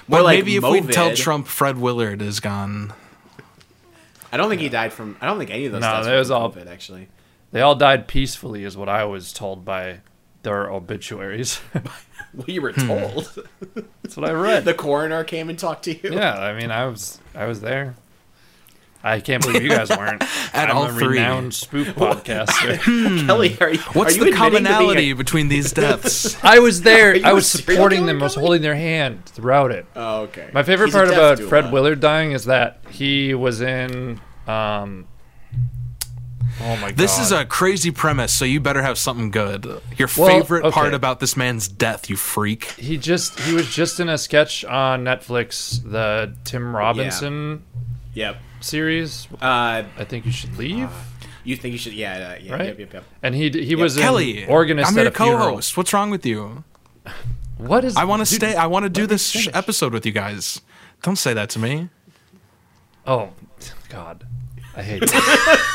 [0.08, 2.92] More But like maybe if we tell Trump Fred Willard is gone.
[4.32, 5.16] I don't think he died from.
[5.20, 5.80] I don't think any of those.
[5.82, 6.66] No, deaths that was all- COVID.
[6.66, 7.08] Actually,
[7.52, 10.00] They all died peacefully, is what I was told by
[10.42, 11.60] their obituaries.
[12.34, 12.86] well, you were Hmm.
[12.88, 13.46] told.
[14.02, 14.64] That's what I read.
[14.64, 16.14] the coroner came and talked to you.
[16.14, 17.94] yeah, I mean, I was I was there.
[19.04, 20.22] I can't believe you guys weren't.
[20.54, 21.08] At I'm all a three.
[21.18, 22.78] renowned spoof podcaster.
[23.26, 23.78] Kelly, are you?
[23.94, 26.42] What's are you the admitting to being commonality a- between these deaths?
[26.44, 27.10] I was there.
[27.10, 28.22] Are you I a was serial supporting killer, them.
[28.22, 28.42] I was Kelly?
[28.46, 29.86] holding their hand throughout it.
[29.96, 30.50] Oh, okay.
[30.52, 31.48] My favorite He's a part death about doula.
[31.48, 34.20] Fred Willard dying is that he was in.
[34.46, 35.06] Um,
[36.60, 36.96] oh my god!
[36.96, 39.64] This is a crazy premise, so you better have something good.
[39.96, 40.74] Your Well, favorite okay.
[40.74, 42.64] part about this man's death, you freak.
[42.72, 47.64] He just he was just in a sketch on Netflix, the Tim Robinson
[48.14, 48.36] Yep.
[48.64, 49.28] Series.
[49.40, 50.90] Uh, I think you should leave.
[51.44, 51.92] you think you should?
[51.92, 52.36] Yeah.
[52.36, 52.52] Uh, yeah.
[52.52, 52.66] Right?
[52.68, 52.78] Yep.
[52.78, 52.92] Yep.
[52.94, 53.04] Yep.
[53.22, 55.76] And he he was Kelly, an organist I'm at your a co-host.
[55.76, 56.64] What's wrong with you?
[57.58, 57.96] What is?
[57.96, 58.56] I want to stay.
[58.56, 60.60] I want to do this sh- episode with you guys.
[61.02, 61.90] Don't say that to me.
[63.06, 63.30] Oh,
[63.88, 64.26] God,
[64.76, 65.00] I hate.
[65.00, 65.12] This.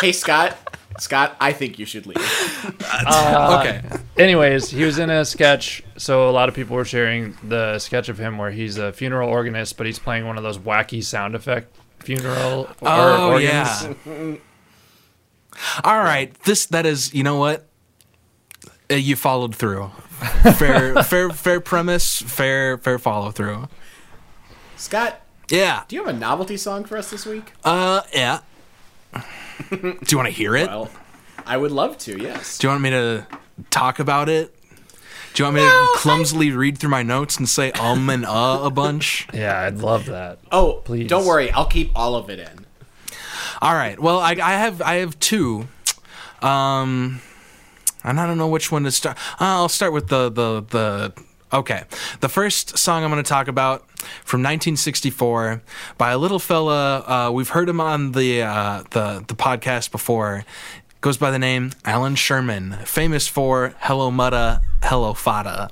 [0.00, 0.56] Hey, Scott.
[0.98, 2.18] Scott, I think you should leave.
[2.82, 3.82] okay.
[4.18, 8.08] Anyways, he was in a sketch, so a lot of people were sharing the sketch
[8.08, 11.36] of him where he's a funeral organist, but he's playing one of those wacky sound
[11.36, 13.86] effect funeral or Oh organs.
[14.06, 14.34] yeah.
[15.84, 16.32] All right.
[16.44, 17.12] This that is.
[17.14, 17.68] You know what?
[18.90, 19.90] Uh, you followed through.
[20.56, 22.20] Fair, fair, fair premise.
[22.22, 23.68] Fair, fair follow through.
[24.76, 25.84] Scott, Yeah.
[25.88, 27.52] do you have a novelty song for us this week?
[27.64, 28.02] Uh.
[28.12, 28.40] Yeah.
[29.70, 30.66] do you want to hear it?
[30.68, 30.90] Well,
[31.46, 32.20] I would love to.
[32.20, 32.58] Yes.
[32.58, 33.26] Do you want me to
[33.70, 34.54] talk about it?
[35.34, 38.60] Do you want me to clumsily read through my notes and say um and uh
[38.62, 39.26] a bunch?
[39.32, 40.38] Yeah, I'd love that.
[40.50, 41.08] Oh, Please.
[41.08, 41.50] don't worry.
[41.50, 42.66] I'll keep all of it in.
[43.62, 43.98] All right.
[43.98, 45.68] Well, I, I have I have two.
[46.42, 47.20] Um,
[48.04, 49.16] and I don't know which one to start.
[49.40, 51.12] Uh, I'll start with the the the.
[51.54, 51.82] Okay,
[52.20, 53.86] the first song I'm going to talk about
[54.24, 55.60] from 1964
[55.98, 57.00] by a little fella.
[57.00, 60.44] Uh, we've heard him on the uh, the the podcast before.
[61.02, 65.68] Goes by the name Allan Sherman, famous for "Hello Muddah, Hello Fadduh."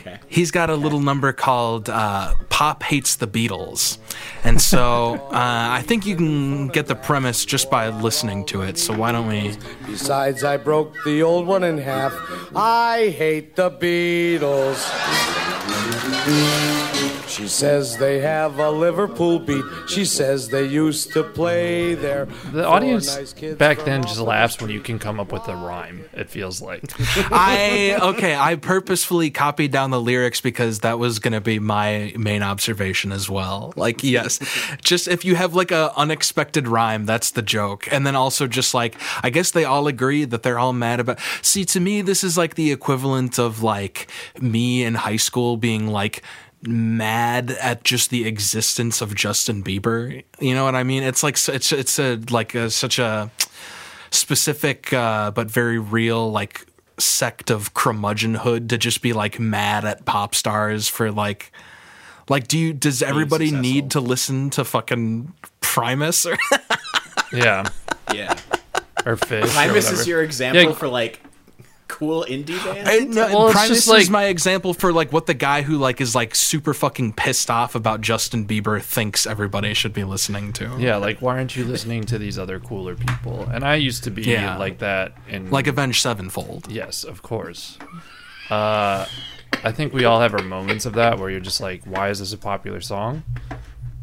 [0.00, 0.18] Okay.
[0.26, 3.98] He's got a little number called uh, "Pop Hates the Beatles,"
[4.42, 8.78] and so uh, I think you can get the premise just by listening to it.
[8.78, 9.56] So why don't we?
[9.86, 12.12] Besides, I broke the old one in half.
[12.56, 14.82] I hate the Beatles.
[17.38, 19.64] She says they have a Liverpool beat.
[19.86, 22.26] She says they used to play there.
[22.50, 26.04] The audience back then just laughs when you can come up with a rhyme.
[26.12, 26.82] It feels like.
[26.98, 28.34] I okay.
[28.34, 33.12] I purposefully copied down the lyrics because that was going to be my main observation
[33.12, 33.72] as well.
[33.76, 34.40] Like, yes,
[34.82, 37.86] just if you have like a unexpected rhyme, that's the joke.
[37.92, 41.20] And then also just like, I guess they all agree that they're all mad about.
[41.42, 45.86] See, to me, this is like the equivalent of like me in high school being
[45.86, 46.24] like
[46.62, 50.24] mad at just the existence of Justin Bieber.
[50.40, 51.02] You know what I mean?
[51.02, 53.30] It's like it's it's a like a, such a
[54.10, 56.66] specific uh, but very real like
[56.98, 61.52] sect of curmudgeonhood to just be like mad at pop stars for like
[62.28, 66.36] like do you does everybody need to listen to fucking Primus or
[67.32, 67.68] Yeah.
[68.12, 68.32] Yeah.
[69.06, 69.46] Or Phish.
[69.54, 69.92] Primus whatever.
[70.00, 70.72] is your example Yeah.
[70.72, 71.20] for like
[71.98, 72.88] cool indie bands.
[72.88, 76.00] I- no, Well, Primus like- is my example for like what the guy who like
[76.00, 80.76] is like super fucking pissed off about Justin Bieber thinks everybody should be listening to.
[80.78, 83.48] Yeah, like why aren't you listening to these other cooler people?
[83.52, 84.56] And I used to be Yeah.
[84.56, 86.70] like that in Like Avenged Sevenfold.
[86.70, 87.78] Yes, of course.
[88.50, 89.04] Uh,
[89.64, 92.20] I think we all have our moments of that where you're just like, why is
[92.20, 93.24] this a popular song?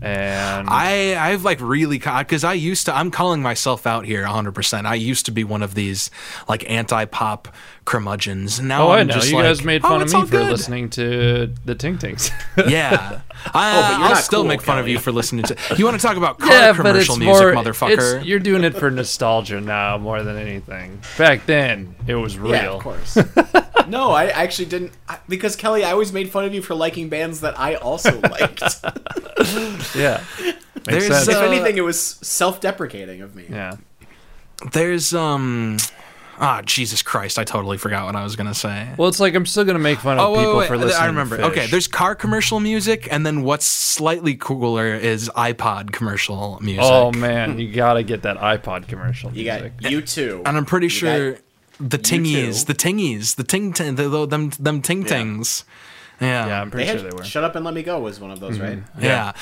[0.06, 4.52] And I I've like really because I used to I'm calling myself out here 100.
[4.54, 6.12] percent I used to be one of these
[6.48, 7.48] like anti pop
[7.86, 8.60] curmudgeons.
[8.60, 10.26] Now oh, I I'm know just you like, guys made "Oh, fun it's of me
[10.28, 12.30] for good." listening to the Ting Tings.
[12.68, 13.22] Yeah,
[13.54, 15.58] I, oh, I'll not still cool, make fun of you for listening to.
[15.78, 18.24] You want to talk about car commercial music, motherfucker?
[18.24, 21.02] you're doing it for nostalgia now more than anything.
[21.18, 22.52] Back then, it was real.
[22.54, 23.18] Yeah, of course.
[23.90, 25.84] no, I actually didn't I, because Kelly.
[25.84, 28.62] I always made fun of you for liking bands that I also liked.
[29.96, 30.24] Yeah.
[30.88, 31.28] Makes sense.
[31.28, 33.46] if uh, anything, it was self-deprecating of me.
[33.50, 33.78] yeah.
[34.72, 35.78] There's um,
[36.40, 37.38] ah Jesus Christ!
[37.38, 38.88] I totally forgot what I was gonna say.
[38.98, 41.02] Well, it's like I'm still gonna make fun of Oh wait, people wait, for listening.
[41.04, 41.38] I remember.
[41.38, 41.52] To Phish.
[41.52, 46.84] Okay, there's car commercial music, and then what's slightly cooler is iPod commercial music.
[46.86, 49.32] Oh man, you gotta get that iPod commercial.
[49.34, 49.82] You music.
[49.82, 50.42] got you too.
[50.46, 51.42] and I'm pretty You sure got-
[51.80, 55.66] the tingies, the tingies, the ting ting, the, the, them them ting tings.
[56.22, 57.24] Yeah, yeah, I'm They pretty had sure they were.
[57.24, 58.78] "Shut Up and Let Me Go" was one of those, right?
[58.78, 59.04] Mm-hmm.
[59.04, 59.34] yeah.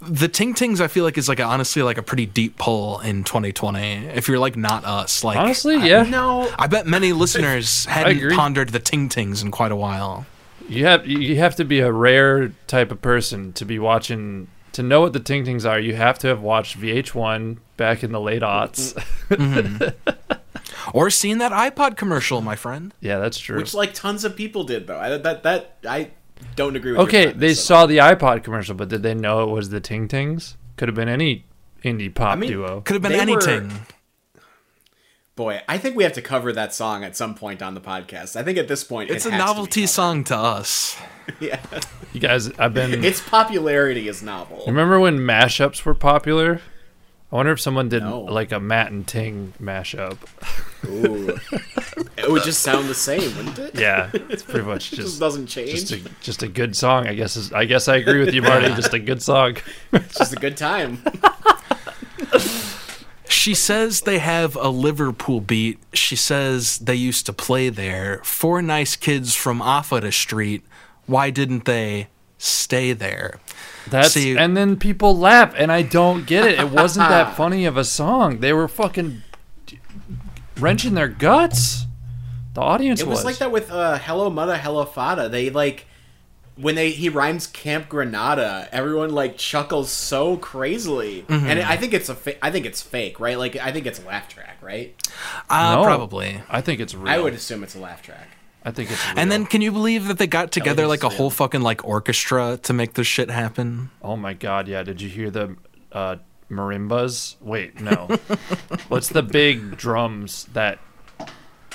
[0.00, 3.00] The Ting Tings, I feel like is like a, honestly like a pretty deep pull
[3.00, 4.06] in 2020.
[4.08, 6.02] If you're like not us, like Honestly, yeah.
[6.02, 10.26] No, I bet many listeners hadn't pondered the Ting Tings in quite a while.
[10.68, 14.82] You have you have to be a rare type of person to be watching to
[14.82, 15.78] know what the Ting Tings are.
[15.78, 18.92] You have to have watched VH1 back in the late aughts.
[19.28, 20.32] Mm-hmm.
[20.92, 22.92] Or seen that iPod commercial, my friend.
[23.00, 23.56] yeah, that's true.
[23.56, 24.98] which like tons of people did though.
[24.98, 26.10] I, that that I
[26.56, 27.00] don't agree with.
[27.02, 30.08] okay, they at saw the iPod commercial, but did they know it was the Ting
[30.08, 30.56] Tings?
[30.76, 31.44] Could have been any
[31.84, 32.80] indie pop I mean, duo.
[32.80, 33.86] Could have been They were- anything.
[35.36, 38.36] Boy, I think we have to cover that song at some point on the podcast.
[38.36, 40.96] I think at this point It's it a has to be novelty song to us.
[41.40, 41.58] Yeah,
[42.12, 43.02] You guys, I've been.
[43.02, 44.62] its popularity is novel.
[44.66, 46.60] remember when mashups were popular?
[47.34, 48.20] I wonder if someone did No.
[48.20, 50.18] like a Matt and Ting mashup.
[50.86, 51.36] Ooh.
[52.16, 53.74] it would just sound the same, wouldn't it?
[53.74, 55.72] Yeah, it's pretty much it just just doesn't change.
[55.72, 57.08] just a just a good song.
[57.08, 58.68] I guess is, I guess I agree with you, Marty.
[58.76, 59.56] just a good song.
[59.90, 61.02] it's just a good time.
[63.28, 65.80] She says they have a Liverpool beat.
[65.92, 68.20] She says they used to play there.
[68.22, 70.62] Four nice kids from Offada Street.
[71.06, 72.06] Why didn't they
[72.38, 73.38] stay there?
[73.90, 76.58] That's See- and then people laugh, and I don't get it.
[76.58, 78.40] It wasn't that funny of a song.
[78.40, 79.22] They were fucking
[80.58, 81.86] wrenching their guts.
[82.54, 85.86] The audience It was like that with uh, "Hello Mother, Hello Fadduh." They like
[86.56, 88.68] when they he rhymes Camp Granada.
[88.70, 91.46] Everyone like chuckles so crazily, Mm-hmm.
[91.46, 93.36] and I think it's a fa- I think it's fake, right?
[93.36, 94.94] Like I think it's a laugh track, right?
[95.50, 95.82] Uh, No.
[95.84, 96.42] probably.
[96.48, 97.12] I think it's real.
[97.12, 98.28] I would assume it's a laugh track.
[98.64, 99.18] I think it's real.
[99.18, 101.30] And then, can you believe that they got together like a it's whole real.
[101.30, 103.90] fucking like orchestra to make this shit happen?
[104.02, 104.82] oh my god, yeah.
[104.82, 105.56] Did you hear the
[105.92, 106.16] uh,
[106.50, 107.36] marimbas?
[107.40, 108.06] Wait, no.
[108.88, 110.78] What's the big drums that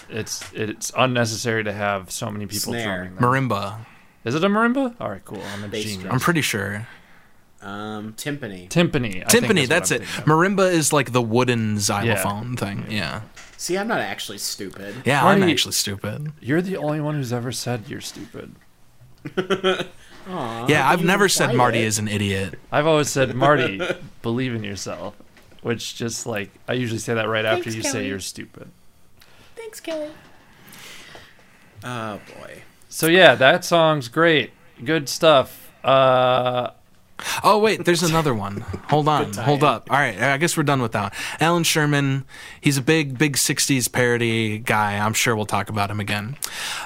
[0.10, 3.10] it's it's unnecessary to have so many people Snare.
[3.14, 3.16] drumming.
[3.16, 3.24] them.
[3.50, 3.86] Marimba.
[4.26, 4.96] Is it a marimba?
[5.00, 5.42] All right, cool.
[5.54, 6.02] I'm a Bass genius.
[6.02, 6.14] drum.
[6.14, 6.88] I'm pretty sure.
[7.62, 8.70] Um, timpani.
[8.70, 9.24] Timpani.
[9.26, 10.06] I think Timpani, is what that's I'm it.
[10.08, 10.38] thinking of.
[10.40, 12.86] Marimba is like the wooden xylophone thing.
[12.90, 13.22] Yeah.
[13.60, 14.96] See, I'm not actually stupid.
[15.04, 16.32] Yeah, I'm Marty- actually stupid.
[16.40, 18.56] You're the only one who's ever said you're stupid.
[19.26, 21.84] Aww, yeah, I've never said Marty it.
[21.88, 22.58] is an idiot.
[22.72, 23.82] I've always said, Marty,
[24.22, 25.14] believe in yourself.
[25.62, 28.70] Which just like I usually say that right after Thanks, you say you're stupid.
[29.58, 30.12] Thanks, Kelly.
[31.84, 32.62] Oh boy.
[32.88, 34.52] So yeah, that song's great.
[34.82, 35.74] Good stuff.
[35.84, 36.70] Uh
[37.44, 38.62] Oh wait, there's another one.
[38.90, 39.90] Hold on, hold up.
[39.92, 41.02] All right, I guess we're done with that.
[41.02, 41.12] one.
[41.40, 42.26] Allan Sherman,
[42.60, 44.98] he's a big, big '60s parody guy.
[44.98, 46.38] I'm sure we'll talk about him again.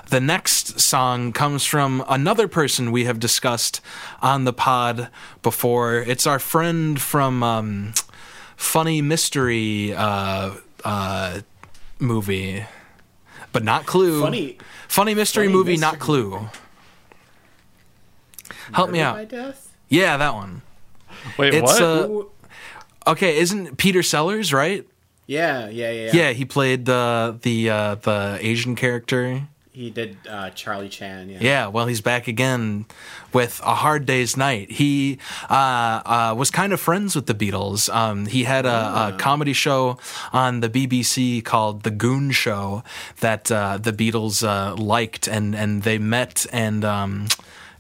[0.10, 3.82] The next song comes from another person we have discussed
[4.22, 5.10] on the pod
[5.42, 5.98] before.
[5.98, 7.94] It's our friend from um,
[8.56, 11.42] Funny Mystery uh, uh,
[12.00, 12.66] movie,
[13.52, 14.22] but not Clue.
[14.22, 14.58] Funny.
[14.88, 16.50] Funny mystery Funny movie, not Clue.
[18.74, 19.56] Help me Murder out.
[19.94, 20.04] By Death?
[20.10, 20.62] Yeah, that one.
[21.38, 21.82] wait, It's what?
[23.08, 23.38] uh, okay.
[23.38, 24.86] Isn't Peter Sellers right?
[25.26, 29.48] Yeah, yeah, yeah, Yeah, he played the the uh, the Asian character.
[29.72, 31.30] He did uh, Charlie Chan.
[31.30, 31.38] Yeah.
[31.42, 32.86] Yeah, well, he's back again
[33.34, 34.70] with A Hard Day's Night.
[34.70, 35.18] He
[35.50, 37.92] uh, uh, was kind of friends with the Beatles.
[37.92, 39.98] Um, he had a, a comedy show
[40.32, 42.84] on the BBC called The Goon Show
[43.22, 46.86] that uh, the Beatles uh, liked, and, and they met and.
[46.86, 47.28] Um,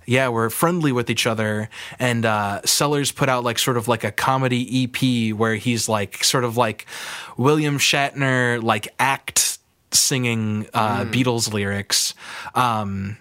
[0.05, 4.03] yeah, we're friendly with each other, and uh, Sellers put out like sort of like
[4.03, 6.85] a comedy EP where he's like sort of like
[7.37, 9.57] William Shatner like act
[9.91, 12.13] singing uh, Beatles lyrics.
[12.55, 13.17] Um,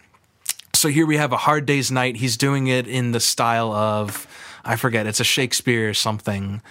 [0.75, 2.17] so here we have a hard day's night.
[2.17, 4.27] He's doing it in the style of
[4.65, 5.07] I forget.
[5.07, 6.63] It's a Shakespeare or something.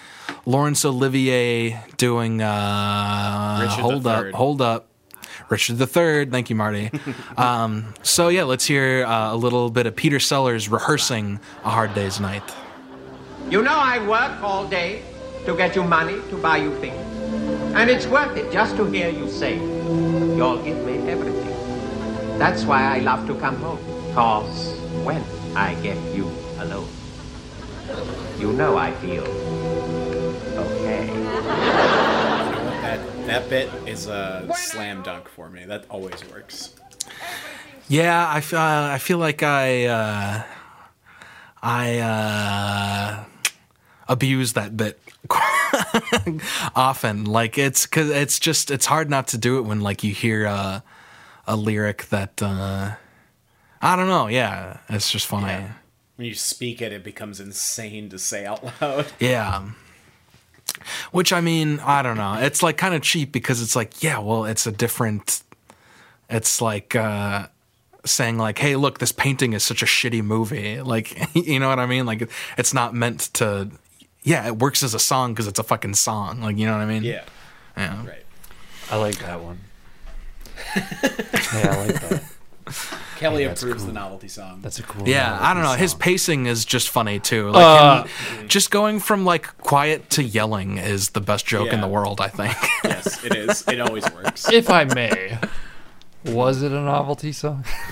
[0.46, 2.42] Laurence Olivier doing.
[2.42, 4.88] Uh, hold up, hold up.
[5.52, 6.32] Richard the Third.
[6.32, 6.90] Thank you, Marty.
[7.38, 11.94] um, so yeah, let's hear uh, a little bit of Peter Sellers rehearsing a hard
[11.94, 12.44] day's night.
[13.50, 15.04] You know I work all day
[15.46, 16.96] to get you money to buy you things.
[17.76, 22.40] And it's worth it just to hear you say, you'll give me everything.
[22.40, 23.80] That's why I love to come home.
[24.14, 25.22] Cause when
[25.56, 26.88] I get you alone,
[28.40, 29.26] you know I feel
[33.32, 35.64] That bit is a slam dunk for me.
[35.64, 36.76] That always works.
[37.88, 40.44] Yeah, I feel I feel like I uh,
[41.64, 43.24] I uh,
[44.10, 45.00] abuse that bit
[46.76, 47.24] often.
[47.24, 50.46] Like it's because it's just it's hard not to do it when like you hear
[50.46, 50.82] uh,
[51.48, 52.96] a lyric that uh,
[53.82, 54.28] I don't know.
[54.28, 55.48] Yeah, it's just funny.
[55.48, 55.72] Yeah.
[56.18, 59.06] When you speak it, it becomes insane to say out loud.
[59.22, 59.70] Yeah.
[61.12, 62.36] Which I mean, I don't know.
[62.36, 65.44] It's like kind of cheap because it's like, yeah, well, it's a different.
[66.30, 67.48] It's like uh,
[68.06, 70.80] saying like, hey, look, this painting is such a shitty movie.
[70.92, 72.06] Like, you know what I mean?
[72.06, 73.70] Like, it's not meant to.
[74.24, 76.42] Yeah, it works as a song because it's a fucking song.
[76.42, 77.04] Like, you know what I mean?
[77.04, 77.24] Yeah.
[77.78, 78.06] Yeah.
[78.06, 78.26] Right.
[78.92, 79.60] I like that one.
[80.76, 80.84] yeah,
[81.54, 82.24] I like that.
[83.22, 83.88] Kelly that's approves cool.
[83.88, 84.60] the novelty song.
[84.62, 85.08] That's a cool.
[85.08, 85.70] Yeah, I don't know.
[85.70, 87.50] melody His pacing is just funny too.
[87.52, 91.80] Like Uh, him just going from like quiet to yelling is the best joke in
[91.82, 92.56] the world, I think.
[92.84, 93.66] yes, it is.
[93.68, 94.52] It always works.
[94.52, 95.38] If I may,
[96.26, 97.64] was it a novelty song?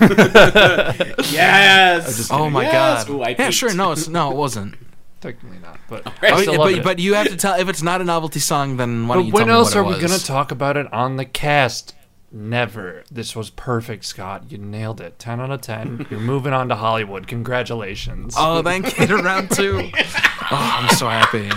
[1.32, 2.30] Yes.
[2.30, 3.04] oh my Yes!
[3.04, 3.10] god.
[3.10, 3.54] Ooh, yeah, peeked.
[3.54, 3.74] sure.
[3.74, 4.74] No, it's, no, it wasn't.
[5.20, 6.32] Technically not, but Right.
[6.32, 6.84] I still yeah, but, it.
[6.84, 9.26] but you have to tell if it's not a novelty song, then why don't But
[9.26, 11.24] you when tell me else what are it we gonna talk about it on the
[11.26, 11.94] cast?
[12.32, 13.02] Never.
[13.10, 14.50] This was perfect, Scott.
[14.52, 15.18] You nailed it.
[15.18, 16.06] Ten out of ten.
[16.10, 17.26] You're moving on to Hollywood.
[17.26, 18.34] Congratulations.
[18.38, 19.90] Oh, thank you to round two.
[19.94, 21.50] Oh, I'm so happy.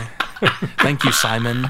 [0.80, 1.70] Thank you, Simon.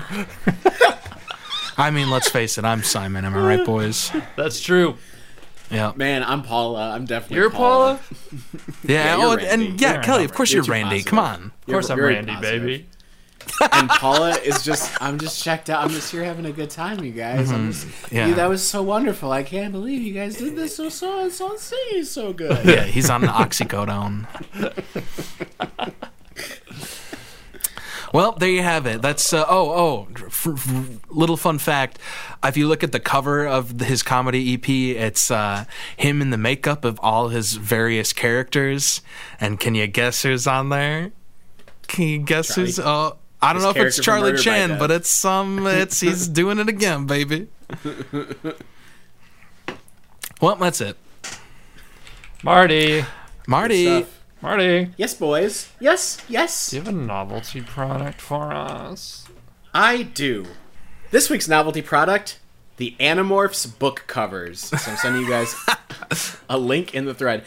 [1.77, 3.25] I mean, let's face it, I'm Simon.
[3.25, 4.11] Am I right, boys?
[4.37, 4.95] That's true.
[5.71, 5.91] Yeah.
[5.95, 6.91] Man, I'm Paula.
[6.91, 7.99] I'm definitely You're Paula.
[8.83, 9.17] Yeah.
[9.17, 9.47] you're oh, Randy.
[9.47, 10.23] and yeah, You're Kelly.
[10.23, 10.97] Of course, You're you're, Randy.
[10.97, 11.09] positive.
[11.09, 11.43] Come on.
[11.45, 12.61] Of course, I'm very Randy, positive.
[12.61, 12.85] baby.
[13.71, 15.83] And Paula is just, I'm just checked out.
[15.83, 17.51] I'm just here having a good time, you guys.
[17.51, 18.15] I'm just, Mm-hmm.
[18.15, 18.27] Yeah.
[18.27, 19.31] you- that was so wonderful.
[19.31, 22.65] I can't believe you guys did this so so so singing so good.
[22.65, 24.27] Yeah, he's on the oxycodone.
[28.13, 29.01] well, there you have it.
[29.01, 30.07] That's uh, oh oh.
[30.25, 31.97] F- f- little fun fact:
[32.43, 35.65] if you look at the cover of his comedy EP, it's uh,
[35.97, 39.01] him in the makeup of all his various characters.
[39.39, 41.11] And can you guess who's on there?
[41.87, 42.79] Can you guess who's?
[42.79, 45.67] Oh, I don't know if it's Charlie Chan, but it's some.
[45.67, 47.47] It's he's doing it again, baby.
[50.41, 50.97] Well, that's it.
[52.43, 53.05] Marty.
[53.47, 54.05] Marty.
[54.41, 54.89] Marty.
[54.97, 55.71] Yes, boys.
[55.79, 56.69] Yes, yes.
[56.69, 59.27] Do you have a novelty product for us?
[59.73, 60.45] I do.
[61.11, 62.39] This week's novelty product
[62.77, 64.59] the Animorphs book covers.
[64.59, 65.55] So I'm sending you guys
[66.49, 67.43] a link in the thread.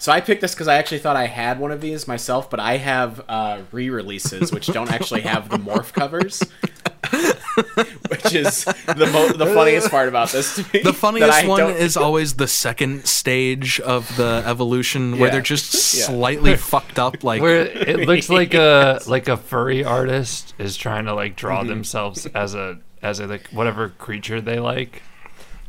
[0.00, 2.60] So I picked this because I actually thought I had one of these myself, but
[2.60, 6.40] I have uh, re-releases which don't actually have the morph covers,
[8.08, 10.82] which is the mo- the funniest part about this to me.
[10.82, 15.28] The that funniest I one don't- is always the second stage of the evolution where
[15.28, 15.32] Yeah.
[15.32, 16.04] they're just Yeah.
[16.04, 17.16] slightly fucked up.
[17.24, 21.58] Like Where it looks like a like a furry artist is trying to like draw
[21.60, 21.68] Mm-hmm.
[21.70, 25.02] themselves as a as a like whatever creature they like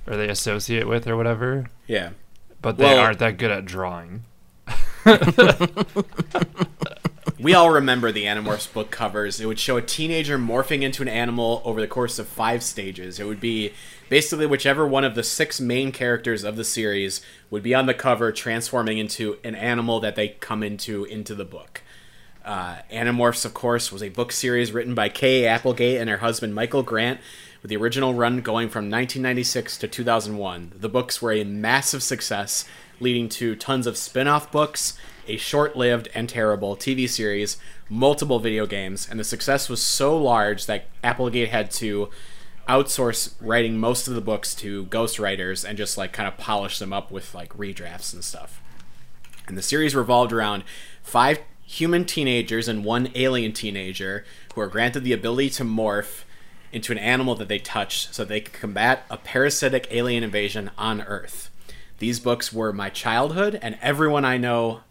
[0.08, 2.10] or they associate with or whatever, yeah.
[2.62, 4.24] But they Well- aren't that good at drawing.
[7.42, 9.40] We all remember the Animorphs book covers.
[9.40, 13.18] It would show a teenager morphing into an animal over the course of five stages.
[13.18, 13.72] It would be
[14.10, 17.94] basically whichever one of the six main characters of the series would be on the
[17.94, 21.82] cover, transforming into an animal that they come into into the book.
[22.44, 26.54] Uh, Animorphs, of course, was a book series written by Kay Applegate and her husband
[26.54, 27.22] Michael Grant,
[27.62, 30.74] with the original run going from 1996 to 2001.
[30.76, 32.66] The books were a massive success,
[33.00, 34.98] leading to tons of spin off books,
[35.28, 37.58] a short lived and terrible TV series,
[37.90, 42.10] multiple video games, and the success was so large that Applegate had to
[42.68, 46.94] outsource writing most of the books to ghostwriters and just like kind of polish them
[46.94, 48.62] up with like redrafts and stuff.
[49.48, 50.64] And the series revolved around
[51.02, 56.24] five human teenagers and one alien teenager who are granted the ability to morph
[56.72, 61.02] into an animal that they touch so they can combat a parasitic alien invasion on
[61.02, 61.50] Earth.
[61.98, 64.82] These books were my childhood, and everyone I know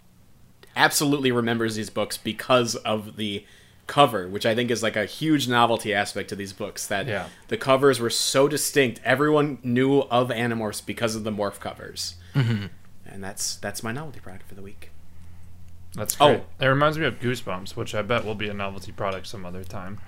[0.77, 3.45] absolutely remembers these books because of the
[3.87, 6.87] cover, which I think is like a huge novelty aspect to these books.
[6.87, 7.29] That Yeah.
[7.49, 12.17] the covers were so distinct, everyone knew of Animorphs because of the morph covers.
[12.35, 12.67] Mm-hmm.
[13.07, 14.91] And that's that's my novelty product for the week.
[15.95, 16.43] That's Oh.
[16.61, 19.65] It reminds me of Goosebumps, which I bet will be a novelty product some other
[19.65, 19.99] time.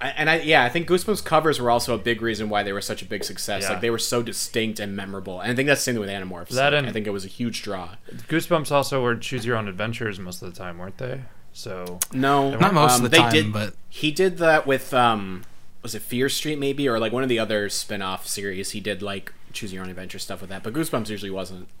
[0.00, 2.72] I- And I yeah, I think Goosebumps covers were also a big reason why they
[2.72, 3.62] were such a big success.
[3.62, 3.70] Yeah.
[3.70, 5.40] Like they were so distinct and memorable.
[5.40, 6.50] And I think that's the same thing with Animorphs.
[6.50, 7.96] That Like, and- I think it was a huge draw.
[8.28, 11.22] Goosebumps also were choose your own adventures most of the time, weren't they?
[11.52, 14.92] So No, Not most um, of the they time, did, but he did that with
[14.92, 15.44] um,
[15.82, 18.72] was it Fear Street maybe or like one of the other spin-off series.
[18.72, 21.68] He did like choose your own adventure stuff with that, but Goosebumps usually wasn't.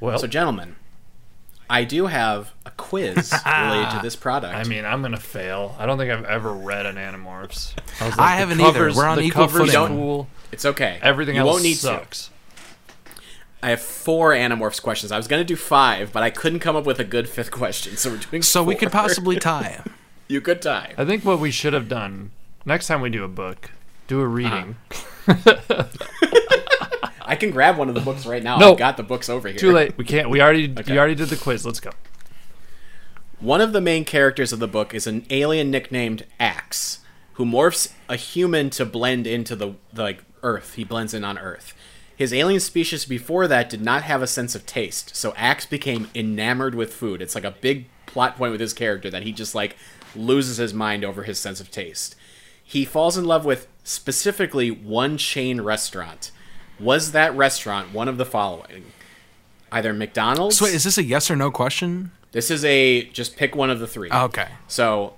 [0.00, 0.76] well, So, gentlemen,
[1.70, 4.54] I do have a quiz related to this product.
[4.54, 5.76] I mean, I'm gonna fail.
[5.78, 7.74] I don't think I've ever read an Animorphs.
[8.00, 8.92] I, was I haven't either.
[8.92, 9.96] We're on the equal covers footing.
[9.96, 10.28] Cool.
[10.50, 10.98] it's okay.
[11.00, 11.80] Everything you else won't need to.
[11.80, 12.30] sucks.
[13.62, 15.12] I have four Animorphs questions.
[15.12, 17.50] I was going to do five, but I couldn't come up with a good fifth
[17.50, 18.42] question, so we're doing.
[18.42, 19.82] so we could possibly tie.
[20.28, 20.94] you could tie.
[20.96, 22.30] I think what we should have done
[22.64, 23.70] next time we do a book,
[24.08, 24.76] do a reading.
[25.28, 25.86] I
[27.40, 28.58] can grab one of the books right now.
[28.58, 28.72] No.
[28.72, 29.58] I've got the books over here.
[29.58, 29.96] Too late.
[29.96, 30.30] We can't.
[30.30, 30.72] We already.
[30.78, 30.92] Okay.
[30.92, 31.66] You already did the quiz.
[31.66, 31.90] Let's go.
[33.40, 37.00] One of the main characters of the book is an alien nicknamed Ax,
[37.34, 40.74] who morphs a human to blend into the, the like Earth.
[40.74, 41.74] He blends in on Earth.
[42.14, 46.10] His alien species before that did not have a sense of taste, so Ax became
[46.14, 47.22] enamored with food.
[47.22, 49.74] It's like a big plot point with his character that he just like
[50.14, 52.14] loses his mind over his sense of taste.
[52.62, 56.30] He falls in love with specifically one chain restaurant.
[56.80, 58.84] Was that restaurant one of the following?
[59.70, 60.58] Either McDonald's.
[60.58, 62.10] So wait, is this a yes or no question?
[62.32, 64.08] this is a just pick one of the three.
[64.10, 64.48] Oh, okay.
[64.68, 65.14] So,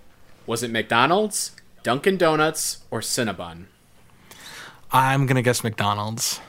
[0.47, 1.53] was it McDonald's,
[1.83, 3.67] Dunkin' Donuts, or Cinnabon?
[4.91, 6.41] I'm gonna guess McDonald's.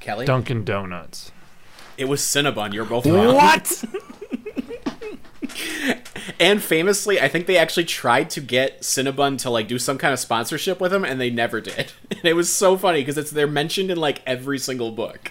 [0.00, 0.26] Kelly?
[0.26, 1.32] Dunkin' Donuts.
[1.96, 2.72] It was Cinnabon.
[2.72, 3.34] You're both wrong.
[3.34, 3.84] What?
[6.40, 10.12] And famously, I think they actually tried to get Cinnabon to like do some kind
[10.12, 11.92] of sponsorship with them, and they never did.
[12.10, 15.30] And it was so funny because it's they're mentioned in like every single book.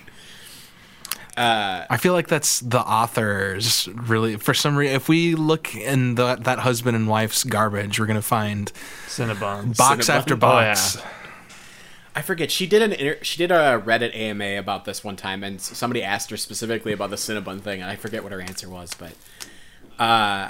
[1.37, 4.37] Uh, I feel like that's the author's really.
[4.37, 8.21] For some reason, if we look in the, that husband and wife's garbage, we're gonna
[8.21, 8.71] find
[9.07, 9.75] Cinnabon.
[9.75, 10.13] box Cinnabon?
[10.13, 10.95] after Oh, box.
[10.97, 11.07] yeah.
[12.15, 12.51] I forget.
[12.51, 16.01] She did an inter- she did a Reddit AMA about this one time, and somebody
[16.01, 18.93] asked her specifically about the Cinnabon thing, and I forget what her answer was.
[18.93, 19.11] But
[19.99, 20.49] uh,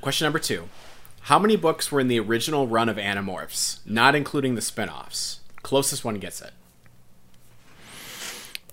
[0.00, 0.68] question number two:
[1.22, 5.40] How many books were in the original run of Animorphs, not including the spin-offs?
[5.62, 6.52] Closest one gets it.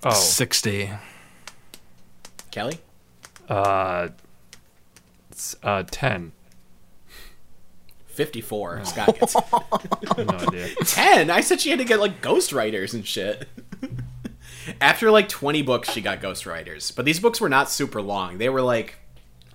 [0.02, 0.90] Oh, Sixty.
[2.50, 2.78] Kelly.
[3.48, 4.08] uh,
[5.30, 6.32] it's, uh, ten.
[8.06, 8.84] 54.
[8.86, 9.44] Scott gets it.
[10.26, 10.74] No idea.
[10.76, 11.28] 10?
[11.28, 13.46] I said she had to get like ghostwriters and shit.
[14.80, 16.96] After like 20 books, she got ghostwriters.
[16.96, 18.38] But these books were not super long.
[18.38, 18.96] They were like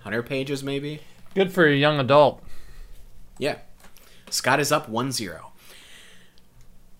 [0.02, 1.00] 100 pages, maybe.
[1.34, 2.42] Good for a young adult.
[3.38, 3.58] Yeah.
[4.30, 5.52] Scott is up 1 0.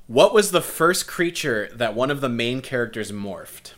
[0.07, 3.73] What was the first creature that one of the main characters morphed?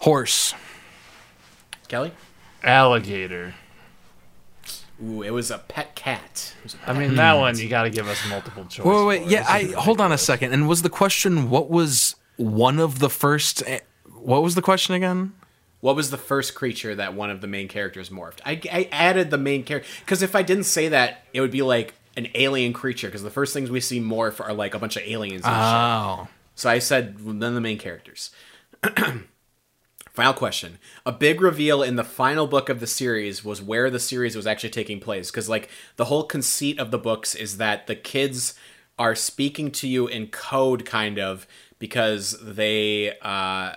[0.00, 0.54] Horse.
[1.88, 2.12] Kelly?
[2.62, 3.54] Alligator.
[5.04, 6.54] Ooh, it was a pet cat.
[6.58, 8.84] It was a I pet mean, that one you got to give us multiple choice.
[8.86, 9.30] Wait, wait, for.
[9.30, 9.44] yeah.
[9.48, 10.52] I is hold on a second.
[10.52, 13.62] And was the question what was one of the first?
[13.66, 13.80] eh,
[14.20, 15.32] What was the question again?
[15.82, 18.38] What was the first creature that one of the main characters morphed?
[18.46, 21.62] I, I added the main character because if I didn't say that, it would be
[21.62, 23.08] like an alien creature.
[23.08, 25.42] Because the first things we see morph are like a bunch of aliens.
[25.44, 25.52] And shit.
[25.52, 28.30] Oh, So I said then the main characters.
[30.12, 30.78] Final question.
[31.04, 34.46] A big reveal in the final book of the series was where the series was
[34.46, 35.32] actually taking place.
[35.32, 38.54] Because, like, the whole conceit of the books is that the kids
[39.00, 41.48] are speaking to you in code, kind of,
[41.80, 43.18] because they.
[43.20, 43.72] Uh,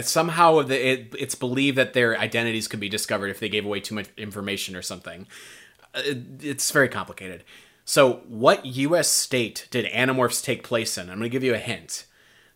[0.00, 3.80] somehow the, it, it's believed that their identities could be discovered if they gave away
[3.80, 5.26] too much information or something.
[5.94, 7.44] Uh, It, it's very complicated.
[7.84, 9.08] So, what U.S.
[9.08, 11.02] state did Animorphs take place in?
[11.10, 12.06] I'm going to give you a hint.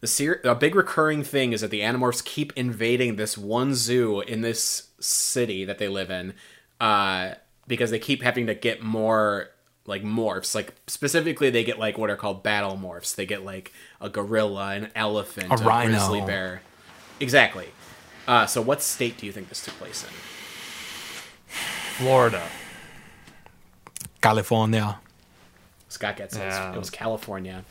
[0.00, 4.20] The ser- a big recurring thing is that the Animorphs keep invading this one zoo
[4.20, 6.34] in this city that they live in,
[6.80, 7.34] uh,
[7.66, 9.50] because they keep having to get more
[9.84, 10.54] like morphs.
[10.54, 13.14] Like specifically, they get like what are called battle morphs.
[13.14, 15.90] They get like a gorilla, an elephant, A rhino.
[15.90, 16.62] grizzly bear.
[17.20, 17.68] Exactly.
[18.26, 20.10] Uh, so, what state do you think this took place in?
[21.96, 22.42] Florida.
[24.20, 24.98] California.
[25.88, 26.40] Scott gets it.
[26.40, 26.72] Yeah.
[26.74, 27.64] It was California.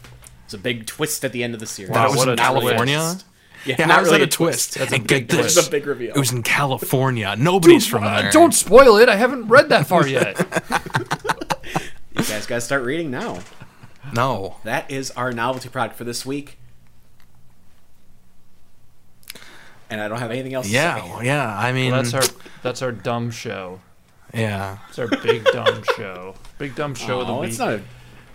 [0.45, 1.91] It's a big twist at the end of the series.
[1.91, 2.97] Wow, It was what a California?
[2.97, 3.25] twist.
[3.65, 4.75] Yeah, Yeah, not really that a twist?
[4.75, 5.55] That's a big twist.
[5.55, 6.13] this, It's a big reveal.
[6.15, 7.35] It was in California.
[7.37, 8.31] Nobody's from Uh, there.
[8.31, 9.09] don't spoil it.
[9.09, 10.37] I haven't read that far yet.
[12.17, 13.39] You guys got to start reading now.
[14.13, 14.55] No.
[14.63, 16.57] That is our novelty product for this week.
[19.89, 20.77] And I don't have anything else to say.
[20.77, 21.57] Yeah, yeah.
[21.57, 22.23] I mean, that's our
[22.63, 23.79] that's our dumb show.
[24.33, 24.79] yeah.
[24.89, 26.35] It's our big dumb show.
[26.57, 27.49] Big dumb show of the Oh, week.
[27.51, 27.81] it's not a,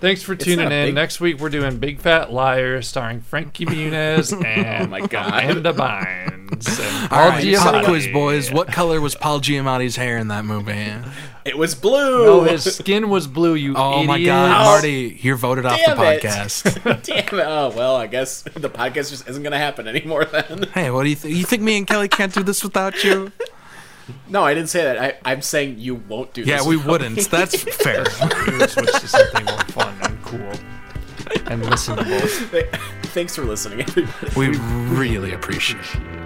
[0.00, 0.86] Thanks for tuning in.
[0.88, 5.28] big- Next week we're doing Big Fat Liar starring Frankie Muniz and Oh my God.
[5.44, 6.80] Amanda Bynes.
[6.80, 7.84] And All Paul right, Giamatti.
[7.84, 8.50] quiz, boys.
[8.52, 10.72] What color was Paul Giamatti's hair in that movie?
[11.50, 12.24] It was blue.
[12.24, 13.54] No, his skin was blue.
[13.54, 14.06] You Oh idiot.
[14.08, 15.96] my God, oh, Marty, you're voted off the it.
[16.22, 17.02] podcast.
[17.02, 17.44] Damn it.
[17.46, 20.64] Oh, well, I guess the podcast just isn't going to happen anymore then.
[20.74, 21.34] hey, what do you think?
[21.36, 23.32] You think me and Kelly can't do this without you?
[24.28, 24.98] No, I didn't say that.
[25.24, 26.66] I, I'm saying you won't do Yeah, this.
[26.66, 27.16] we without wouldn't.
[27.16, 27.22] me.
[27.22, 28.04] That's fair.
[28.50, 30.50] We would switch to something more fun and cool
[31.46, 32.66] and listenable.
[33.10, 34.32] Thanks for listening, everybody.
[34.36, 34.48] We
[34.98, 36.19] really appreciate it.